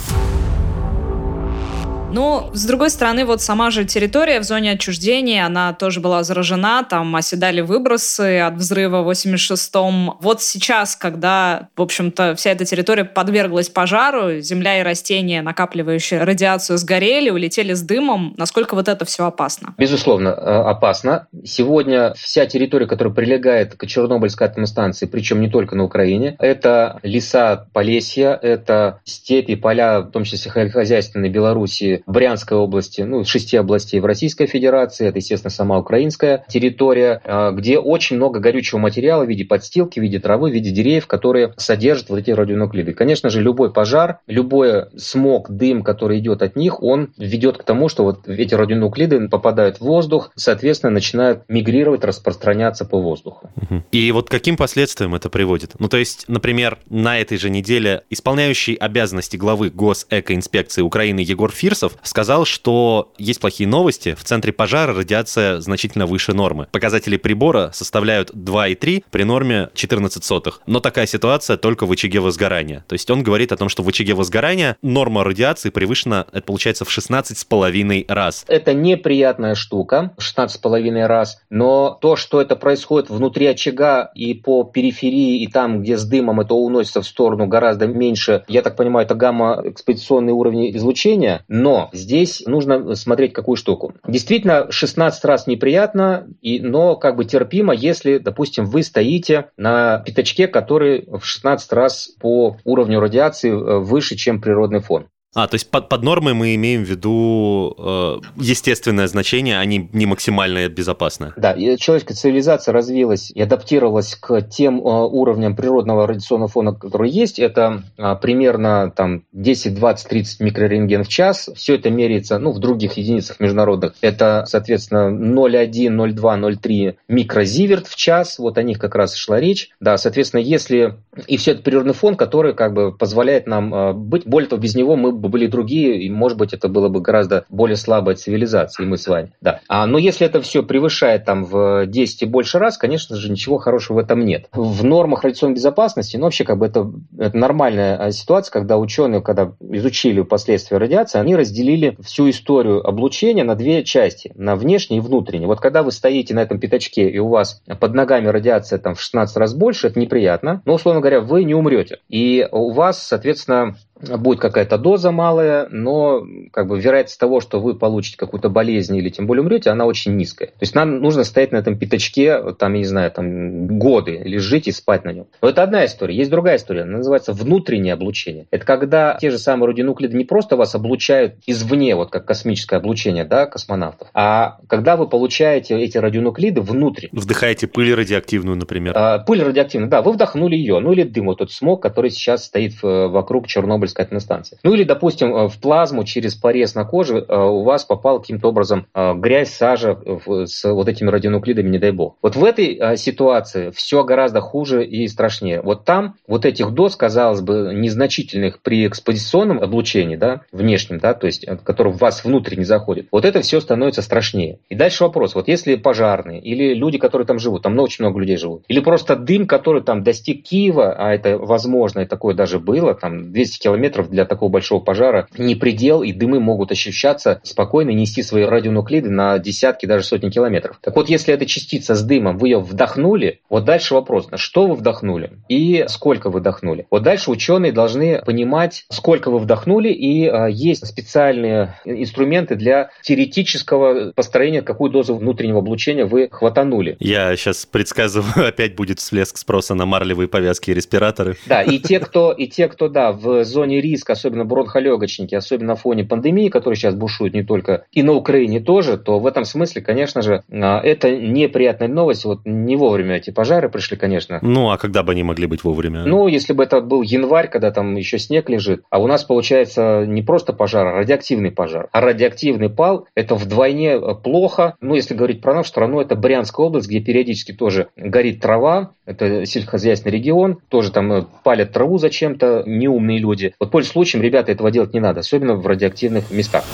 Но, 2.13 2.51
с 2.53 2.67
другой 2.67 2.91
стороны, 2.91 3.25
вот 3.25 3.41
сама 3.41 3.71
же 3.71 3.85
территория 3.85 4.41
в 4.41 4.45
зоне 4.45 4.73
отчуждения, 4.73 5.47
она 5.47 5.73
тоже 5.73 6.01
была 6.01 6.23
заражена, 6.23 6.85
там 6.89 7.17
оседали 7.17 7.61
выбросы 7.63 8.41
от 8.41 8.55
взрыва 8.55 9.03
в 9.03 9.11
86-м. 9.11 10.19
Вот 10.21 10.43
сейчас, 10.43 10.95
когда, 10.95 11.69
в 11.77 11.83
общем-то, 11.83 12.35
вся 12.37 12.51
эта 12.51 12.65
территория 12.65 13.05
подверглась 13.05 13.69
пожару, 13.69 14.41
земля 14.41 14.81
и 14.81 14.83
растения, 14.83 15.43
накапливающие 15.43 16.23
радиацию, 16.23 16.79
сгорели, 16.79 17.31
улетели 17.31 17.73
с 17.73 17.83
дымом. 17.83 18.35
Насколько 18.37 18.75
вот 18.75 18.89
это 18.89 19.05
все 19.05 19.27
опасно? 19.27 19.75
Безусловно, 19.79 20.29
э, 20.29 20.33
опасно. 20.33 21.27
Сегодня 21.45 22.13
вся 22.15 22.47
территория, 22.47 22.87
которая 22.87 23.15
прилегает 23.15 23.75
к 23.75 23.87
Чернобыльской 23.87 24.47
атомной 24.47 24.67
станции, 24.67 25.07
причем 25.07 25.41
не 25.41 25.49
только 25.49 25.77
на 25.77 25.85
Украине, 25.85 26.37
это 26.39 27.01
леса 27.03 27.67
Полесья, 27.73 28.39
это 28.41 29.01
степи, 29.05 29.55
поля, 29.55 30.01
в 30.01 30.11
том 30.11 30.25
числе 30.25 30.39
сельскохозяйственной 30.39 31.31
Белоруссии, 31.31 32.02
Брянской 32.07 32.57
области, 32.57 33.03
ну, 33.03 33.25
шести 33.25 33.57
областей 33.57 34.01
в 34.01 34.07
Российской 34.07 34.47
Федерации, 34.47 35.09
это, 35.09 35.19
естественно, 35.19 35.51
сама 35.51 35.79
украинская 35.79 36.45
территория, 36.49 37.21
а, 37.25 37.53
где 37.53 37.79
очень 37.79 38.17
много 38.17 38.41
горючего 38.41 38.79
материала 38.79 39.25
в 39.25 39.29
виде 39.29 39.45
подстилки, 39.45 39.99
в 39.99 40.03
виде 40.03 40.19
травы, 40.19 40.51
в 40.51 40.53
виде 40.53 40.71
деревьев, 40.71 41.07
которые 41.07 41.55
содержат 41.57 42.11
вот 42.11 42.19
эти 42.19 42.31
радионуклиды. 42.31 42.93
Конечно 42.93 43.31
же, 43.31 43.41
любой 43.41 43.73
пожар, 43.73 44.19
любой 44.27 44.87
смог, 44.97 45.51
дым, 45.51 45.83
который 45.83 46.19
идет 46.19 46.43
от 46.43 46.57
них, 46.57 46.83
он 46.83 47.13
ведет 47.17 47.59
к 47.59 47.65
тому, 47.65 47.89
что 47.89 48.05
вот 48.05 48.29
эти 48.29 48.55
радионуклиды 48.55 49.29
попадают 49.29 49.79
в 49.79 49.83
воздух, 49.83 50.31
соответственно, 50.35 50.91
начинают 50.91 51.43
мигрировать, 51.49 52.05
распространяться 52.05 52.85
по 52.85 53.01
воздуху. 53.01 53.51
И 53.91 54.11
вот 54.13 54.29
каким 54.29 54.57
последствиям 54.57 55.15
это 55.15 55.31
приводит? 55.31 55.73
Ну, 55.79 55.89
то 55.89 55.97
есть, 55.97 56.25
например, 56.29 56.79
на 56.89 57.19
этой 57.19 57.39
же 57.39 57.51
неделе 57.51 58.03
исполняющий 58.11 58.75
обязанности 58.75 59.37
главы 59.37 59.71
Госэкоинспекции 59.71 60.83
Украины 60.83 61.21
Егор 61.21 61.51
Фирсов 61.51 61.92
Кузнецов 61.93 61.99
сказал, 62.03 62.45
что 62.45 63.13
есть 63.19 63.41
плохие 63.41 63.69
новости. 63.69 64.15
В 64.15 64.25
центре 64.25 64.53
пожара 64.53 64.95
радиация 64.95 65.61
значительно 65.61 66.07
выше 66.07 66.33
нормы. 66.33 66.67
Показатели 66.71 67.17
прибора 67.17 67.71
составляют 67.73 68.31
2,3 68.31 69.05
при 69.11 69.23
норме 69.25 69.71
14 69.75 70.23
сотых. 70.25 70.61
Но 70.67 70.81
такая 70.81 71.07
ситуация 71.07 71.57
только 71.57 71.87
в 71.87 71.93
очаге 71.93 72.21
возгорания. 72.21 72.85
То 72.89 72.95
есть 72.95 73.11
он 73.11 73.23
говорит 73.23 73.53
о 73.53 73.57
том, 73.57 73.69
что 73.69 73.83
в 73.83 73.89
очаге 73.89 74.15
возгорания 74.15 74.77
норма 74.83 75.25
радиации 75.25 75.71
превышена, 75.71 76.27
это 76.33 76.43
получается, 76.43 76.85
в 76.85 76.97
16,5 76.97 78.05
раз. 78.09 78.45
Это 78.49 78.75
неприятная 78.75 79.55
штука, 79.55 80.13
16,5 80.19 81.07
раз, 81.07 81.41
но 81.51 81.99
то, 82.01 82.17
что 82.17 82.41
это 82.41 82.57
происходит 82.57 83.11
внутри 83.11 83.47
очага 83.47 84.11
и 84.15 84.35
по 84.35 84.65
периферии, 84.65 85.43
и 85.43 85.47
там, 85.49 85.83
где 85.83 85.97
с 85.97 86.05
дымом 86.05 86.41
это 86.41 86.55
уносится 86.55 87.03
в 87.03 87.07
сторону 87.07 87.47
гораздо 87.47 87.87
меньше, 87.87 88.45
я 88.49 88.63
так 88.63 88.77
понимаю, 88.77 89.07
это 89.07 89.15
гамма-экспозиционные 89.15 90.33
уровни 90.33 90.75
излучения, 90.77 91.45
но 91.49 91.82
здесь 91.93 92.43
нужно 92.47 92.95
смотреть 92.95 93.33
какую 93.33 93.57
штуку. 93.57 93.95
Действительно, 94.07 94.71
16 94.71 95.25
раз 95.25 95.47
неприятно, 95.47 96.29
и, 96.41 96.61
но 96.61 96.97
как 96.97 97.17
бы 97.17 97.25
терпимо, 97.25 97.75
если, 97.75 98.19
допустим, 98.19 98.67
вы 98.67 98.83
стоите 98.83 99.51
на 99.57 99.99
пятачке, 99.99 100.49
который 100.49 101.07
в 101.07 101.25
16 101.25 101.73
раз 101.73 102.11
по 102.21 102.57
уровню 102.65 103.01
радиации 103.01 103.51
э, 103.51 103.79
выше, 103.79 104.17
чем 104.17 104.41
природный 104.41 104.81
фон. 104.81 105.07
А, 105.35 105.47
то 105.47 105.55
есть 105.55 105.71
под, 105.71 105.89
под 105.89 106.03
нормой 106.03 106.35
мы 106.35 106.55
имеем 106.57 106.85
в 106.85 106.89
виду 106.89 107.75
э, 107.79 108.17
естественное 108.37 109.07
значение, 109.07 109.59
а 109.59 109.65
не, 109.65 109.89
не 109.93 110.05
максимальное 110.05 110.69
безопасное. 110.69 111.33
Да, 111.37 111.53
и 111.53 111.79
человеческая 111.79 112.15
цивилизация 112.15 112.73
развилась 112.73 113.31
и 113.31 113.41
адаптировалась 113.41 114.15
к 114.15 114.43
тем 114.43 114.79
э, 114.79 114.83
уровням 114.83 115.57
природного 115.57 116.07
радиационного 116.07 116.49
фона, 116.49 116.75
которые 116.75 117.11
есть. 117.11 117.39
Это 117.39 117.83
э, 117.97 118.15
примерно 118.21 118.93
там, 118.95 119.25
10, 119.33 119.75
20, 119.75 120.09
30 120.09 120.41
микрорентген 120.41 121.05
в 121.05 121.09
час. 121.09 121.49
Все 121.55 121.77
это 121.77 121.89
меряется 121.89 122.39
ну, 122.39 122.53
в 122.53 122.59
других 122.59 122.99
единицах 122.99 123.41
международных. 123.41 123.95
Это, 124.03 124.45
соответственно, 124.47 125.09
0,1, 125.11 125.71
0,2, 125.71 126.59
0,3 126.61 126.97
микрозиверт 127.09 127.87
в 127.87 127.97
час. 127.97 128.39
Вот 128.39 128.59
о 128.59 128.63
них 128.63 128.79
как 128.79 128.95
раз 128.95 129.15
шла 129.15 129.41
речь. 129.41 129.71
Да, 129.81 129.97
соответственно, 129.97 130.41
если... 130.41 130.97
И 131.27 131.39
все 131.39 131.53
это 131.53 131.63
природный 131.63 131.95
фон, 131.95 132.17
который 132.17 132.55
как 132.55 132.75
бы 132.75 132.95
позволяет 132.95 133.47
нам 133.47 133.75
э, 133.75 133.93
быть. 133.95 134.27
Более 134.27 134.51
того, 134.51 134.61
без 134.61 134.75
него 134.75 134.95
мы 134.97 135.22
бы 135.23 135.29
были 135.29 135.47
другие, 135.47 136.03
и, 136.03 136.11
может 136.11 136.37
быть, 136.37 136.53
это 136.53 136.69
было 136.69 136.89
бы 136.89 137.01
гораздо 137.01 137.45
более 137.49 137.77
слабая 137.77 138.17
цивилизация, 138.17 138.85
и 138.85 138.89
мы 138.89 138.99
с 138.99 139.07
вами. 139.07 139.33
Да. 139.41 139.61
А, 139.69 139.87
но 139.87 139.99
если 139.99 140.27
это 140.27 140.43
все 140.43 140.63
превышает 140.63 141.25
там 141.25 141.45
в 141.45 141.87
10 141.87 142.23
и 142.23 142.27
больше 142.27 142.59
раз, 142.59 142.77
конечно 142.77 143.17
же, 143.17 143.31
ничего 143.31 143.59
хорошего 143.59 143.97
в 143.97 144.01
этом 144.01 144.25
нет. 144.25 144.49
В 144.53 144.85
нормах 144.85 145.25
радиационной 145.25 145.55
безопасности, 145.55 146.17
ну, 146.17 146.25
вообще, 146.25 146.45
как 146.45 146.59
бы 146.59 146.67
это, 146.67 146.91
это 147.19 147.37
нормальная 147.37 147.97
а, 147.97 148.11
ситуация, 148.11 148.53
когда 148.53 148.77
ученые, 148.77 149.23
когда 149.23 149.53
изучили 149.61 150.23
последствия 150.23 150.79
радиации, 150.79 151.19
они 151.19 151.37
разделили 151.37 151.97
всю 152.03 152.29
историю 152.31 152.87
облучения 152.87 153.45
на 153.45 153.55
две 153.55 153.85
части, 153.85 154.33
на 154.35 154.57
внешнее 154.57 154.99
и 154.99 155.01
внутреннее. 155.01 155.47
Вот 155.47 155.61
когда 155.61 155.83
вы 155.83 155.93
стоите 155.93 156.35
на 156.35 156.41
этом 156.41 156.59
пятачке, 156.59 157.09
и 157.09 157.19
у 157.19 157.29
вас 157.29 157.63
под 157.81 157.95
ногами 157.95 158.29
радиация 158.29 158.79
там 158.79 158.95
в 158.95 159.01
16 159.01 159.37
раз 159.37 159.55
больше, 159.55 159.87
это 159.87 160.01
неприятно, 160.01 160.63
но, 160.65 160.75
условно 160.75 161.01
говоря, 161.01 161.21
вы 161.21 161.45
не 161.45 161.55
умрете. 161.55 161.99
И 162.09 162.47
у 162.51 162.71
вас, 162.71 163.03
соответственно, 163.03 163.77
будет 164.03 164.41
какая-то 164.41 164.79
доза 164.79 165.11
малая, 165.11 165.69
но 165.71 166.25
как 166.53 166.69
бы 166.69 166.81
вероятность 166.81 167.19
того, 167.19 167.41
что 167.41 167.61
вы 167.61 167.75
получите 167.75 168.17
какую-то 168.17 168.49
болезнь 168.49 168.97
или 168.97 169.09
тем 169.09 169.27
более 169.27 169.43
умрете, 169.43 169.71
она 169.71 169.87
очень 169.87 170.17
низкая. 170.17 170.49
То 170.49 170.63
есть 170.63 170.75
нам 170.75 171.01
нужно 171.01 171.25
стоять 171.25 171.53
на 171.53 171.57
этом 171.57 171.79
пятачке, 171.79 172.53
там, 172.55 172.73
я 172.75 172.79
не 172.79 172.85
знаю, 172.85 173.11
там 173.11 173.67
годы, 173.79 174.17
или 174.17 174.39
жить 174.39 174.69
и 174.69 174.73
спать 174.73 175.05
на 175.05 175.11
нем. 175.11 175.27
Но 175.41 175.49
это 175.49 175.63
одна 175.63 175.85
история. 175.85 176.17
Есть 176.17 176.31
другая 176.31 176.57
история, 176.57 176.83
она 176.83 176.99
называется 176.99 177.33
внутреннее 177.33 177.95
облучение. 177.95 178.47
Это 178.51 178.65
когда 178.65 179.17
те 179.21 179.31
же 179.31 179.39
самые 179.39 179.71
радионуклиды 179.71 180.17
не 180.17 180.25
просто 180.25 180.57
вас 180.57 180.75
облучают 180.75 181.37
извне, 181.47 181.95
вот 181.97 182.11
как 182.11 182.25
космическое 182.25 182.77
облучение, 182.77 183.25
да, 183.25 183.47
космонавтов, 183.47 184.09
а 184.15 184.59
когда 184.69 184.97
вы 184.97 185.09
получаете 185.09 185.79
эти 185.81 185.99
радионуклиды 185.99 186.61
внутрь. 186.61 187.09
Вдыхаете 187.13 187.67
пыль 187.67 187.95
радиоактивную, 187.95 188.57
например. 188.57 188.93
А, 188.97 189.19
пыль 189.19 189.43
радиоактивная, 189.43 189.89
да, 189.89 190.03
вы 190.03 190.13
вдохнули 190.13 190.57
ее, 190.57 190.79
ну 190.81 190.93
или 190.93 191.03
дым, 191.03 191.27
вот 191.27 191.39
тот 191.39 191.53
смог, 191.53 191.83
который 191.83 192.11
сейчас 192.11 192.45
стоит 192.45 192.75
вокруг 192.83 193.47
Чернобыля 193.93 194.03
метеоискательной 194.03 194.21
станции. 194.21 194.59
Ну 194.63 194.75
или, 194.75 194.85
допустим, 194.85 195.49
в 195.49 195.59
плазму 195.61 196.05
через 196.05 196.35
порез 196.35 196.75
на 196.75 196.85
коже 196.85 197.25
у 197.29 197.63
вас 197.63 197.85
попал 197.85 198.21
каким-то 198.21 198.49
образом 198.49 198.87
грязь, 198.95 199.51
сажа 199.51 199.99
с 200.45 200.65
вот 200.65 200.89
этими 200.89 201.11
радионуклидами, 201.11 201.69
не 201.69 201.79
дай 201.79 201.93
бог. 201.93 202.17
Вот 202.23 202.37
в 202.37 202.45
этой 202.45 202.97
ситуации 202.97 203.71
все 203.71 204.05
гораздо 204.05 204.41
хуже 204.41 204.85
и 204.85 205.07
страшнее. 205.09 205.61
Вот 205.63 205.85
там 205.85 206.15
вот 206.27 206.45
этих 206.45 206.71
доз, 206.73 206.97
казалось 206.97 207.41
бы, 207.41 207.73
незначительных 207.75 208.61
при 208.61 208.87
экспозиционном 208.87 209.63
облучении, 209.63 210.17
да, 210.17 210.43
внешнем, 210.53 210.99
да, 210.99 211.15
то 211.15 211.27
есть, 211.27 211.47
который 211.65 211.93
в 211.93 211.99
вас 211.99 212.25
внутрь 212.25 212.57
не 212.57 212.65
заходит, 212.65 213.09
вот 213.13 213.25
это 213.25 213.41
все 213.43 213.61
становится 213.61 214.03
страшнее. 214.03 214.59
И 214.69 214.75
дальше 214.75 215.05
вопрос, 215.05 215.35
вот 215.35 215.49
если 215.49 215.77
пожарные 215.77 216.41
или 216.41 216.75
люди, 216.75 216.99
которые 216.99 217.27
там 217.27 217.39
живут, 217.39 217.63
там 217.63 217.79
очень 217.79 218.05
много 218.05 218.21
людей 218.21 218.37
живут, 218.37 218.65
или 218.69 218.81
просто 218.81 219.17
дым, 219.17 219.47
который 219.47 219.83
там 219.83 220.03
достиг 220.03 220.45
Киева, 220.45 220.95
а 220.97 221.13
это 221.13 221.39
возможно, 221.39 222.01
и 222.01 222.07
такое 222.07 222.35
даже 222.35 222.59
было, 222.59 222.95
там 222.95 223.33
200 223.33 223.63
километров 223.63 223.82
для 223.91 224.25
такого 224.25 224.51
большого 224.51 224.81
пожара, 224.81 225.29
не 225.37 225.55
предел, 225.55 226.03
и 226.03 226.13
дымы 226.13 226.41
могут 226.41 226.73
ощущаться 226.73 227.41
спокойно, 227.43 227.91
нести 227.91 228.23
свои 228.23 228.45
радионуклиды 228.45 229.11
на 229.11 229.39
десятки, 229.39 229.87
даже 229.87 230.05
сотни 230.05 230.31
километров. 230.31 230.79
Так 230.81 230.97
вот, 230.97 231.09
если 231.09 231.35
эта 231.35 231.47
частица 231.47 231.95
с 231.95 232.03
дымом, 232.03 232.39
вы 232.39 232.49
ее 232.49 232.61
вдохнули, 232.61 233.41
вот 233.49 233.65
дальше 233.65 233.95
вопрос, 233.95 234.31
на 234.31 234.37
что 234.37 234.67
вы 234.67 234.75
вдохнули 234.75 235.33
и 235.49 235.85
сколько 235.89 236.31
вы 236.31 236.41
вдохнули. 236.41 236.87
Вот 236.91 237.03
дальше 237.03 237.31
ученые 237.31 237.73
должны 237.73 238.23
понимать, 238.25 238.85
сколько 238.91 239.31
вы 239.31 239.39
вдохнули, 239.39 239.89
и 239.89 240.27
а, 240.27 240.47
есть 240.47 240.87
специальные 240.87 241.75
инструменты 241.85 242.57
для 242.57 242.91
теоретического 243.03 244.13
построения, 244.13 244.63
какую 244.63 244.91
дозу 244.91 245.17
внутреннего 245.17 245.59
облучения 245.59 246.05
вы 246.05 246.29
хватанули. 246.31 246.97
Я 247.01 247.35
сейчас 247.37 247.67
предсказываю, 247.67 248.49
опять 248.49 248.75
будет 248.75 248.99
всплеск 248.99 249.37
спроса 249.37 249.75
на 249.75 249.87
марлевые 249.87 250.29
повязки 250.29 250.71
и 250.71 250.75
респираторы. 250.75 251.37
Да, 251.47 251.63
и 251.63 251.79
те, 251.79 252.01
кто, 252.01 252.33
и 252.33 252.47
те, 252.47 252.69
кто, 252.69 252.89
да, 252.89 253.13
в 253.13 253.45
зоне 253.45 253.72
риска, 253.81 254.13
особенно 254.13 254.45
бронхолегочники, 254.45 255.35
особенно 255.35 255.73
на 255.73 255.77
фоне 255.77 256.05
пандемии, 256.05 256.49
которая 256.49 256.77
сейчас 256.77 256.95
бушует 256.95 257.35
не 257.35 257.43
только 257.43 257.85
и 257.93 258.03
на 258.03 258.13
Украине 258.13 258.61
тоже, 258.61 258.99
то 258.99 259.19
в 259.19 259.27
этом 259.27 259.45
смысле, 259.45 259.83
конечно 259.83 260.23
же, 260.23 260.43
а, 260.51 260.81
это 260.81 261.17
неприятная 261.17 261.89
новость. 261.89 262.25
Вот 262.25 262.41
не 262.45 262.77
вовремя 262.77 263.17
эти 263.17 263.31
пожары 263.31 263.69
пришли, 263.69 263.97
конечно. 263.97 264.39
Ну, 264.43 264.71
а 264.71 264.79
когда 264.79 265.03
бы 265.03 265.13
они 265.13 265.23
могли 265.23 265.47
быть 265.47 265.65
вовремя? 265.65 266.05
Ну, 266.05 266.29
если 266.29 266.53
бы 266.53 266.65
это 266.65 266.81
был 266.81 267.03
январь, 267.03 267.49
когда 267.49 267.71
там 267.71 267.97
еще 267.97 268.19
снег 268.19 268.49
лежит, 268.49 268.83
а 268.91 268.99
у 268.99 269.07
нас 269.07 269.25
получается 269.25 270.05
не 270.07 270.23
просто 270.23 270.53
пожар, 270.53 270.87
а 270.87 270.93
радиоактивный 270.93 271.51
пожар. 271.51 271.89
А 271.93 272.01
радиоактивный 272.01 272.71
пал– 272.71 273.07
это 273.15 273.35
вдвойне 273.35 273.99
плохо. 274.23 274.77
Ну, 274.81 274.95
если 274.95 275.15
говорить 275.15 275.41
про 275.41 275.55
нашу 275.55 275.69
страну, 275.69 276.01
это 276.01 276.17
Брянская 276.17 276.67
область, 276.67 276.89
где 276.89 277.01
периодически 277.01 277.53
тоже 277.53 277.89
горит 277.97 278.41
трава, 278.41 278.93
это 279.05 279.45
сельскохозяйственный 279.47 280.17
регион, 280.17 280.59
тоже 280.69 280.93
там 280.93 281.13
э, 281.13 281.25
палят 281.43 281.73
траву 281.73 281.99
зачем-то 281.99 282.63
неумные 282.67 283.19
люди. 283.19 283.55
Вот 283.63 283.71
пользуясь 283.71 283.93
случаем, 283.93 284.25
ребята, 284.25 284.51
этого 284.51 284.73
делать 284.73 284.93
не 284.93 284.99
надо, 284.99 285.21
особенно 285.21 285.55
в 285.55 285.65
радиоактивных 285.65 286.33
местах. 286.33 286.65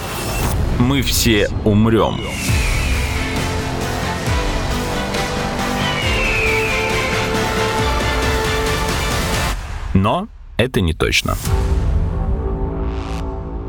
Мы 0.78 1.02
все 1.02 1.50
умрем. 1.66 2.14
Но 9.92 10.28
это 10.56 10.80
не 10.80 10.94
точно. 10.94 11.34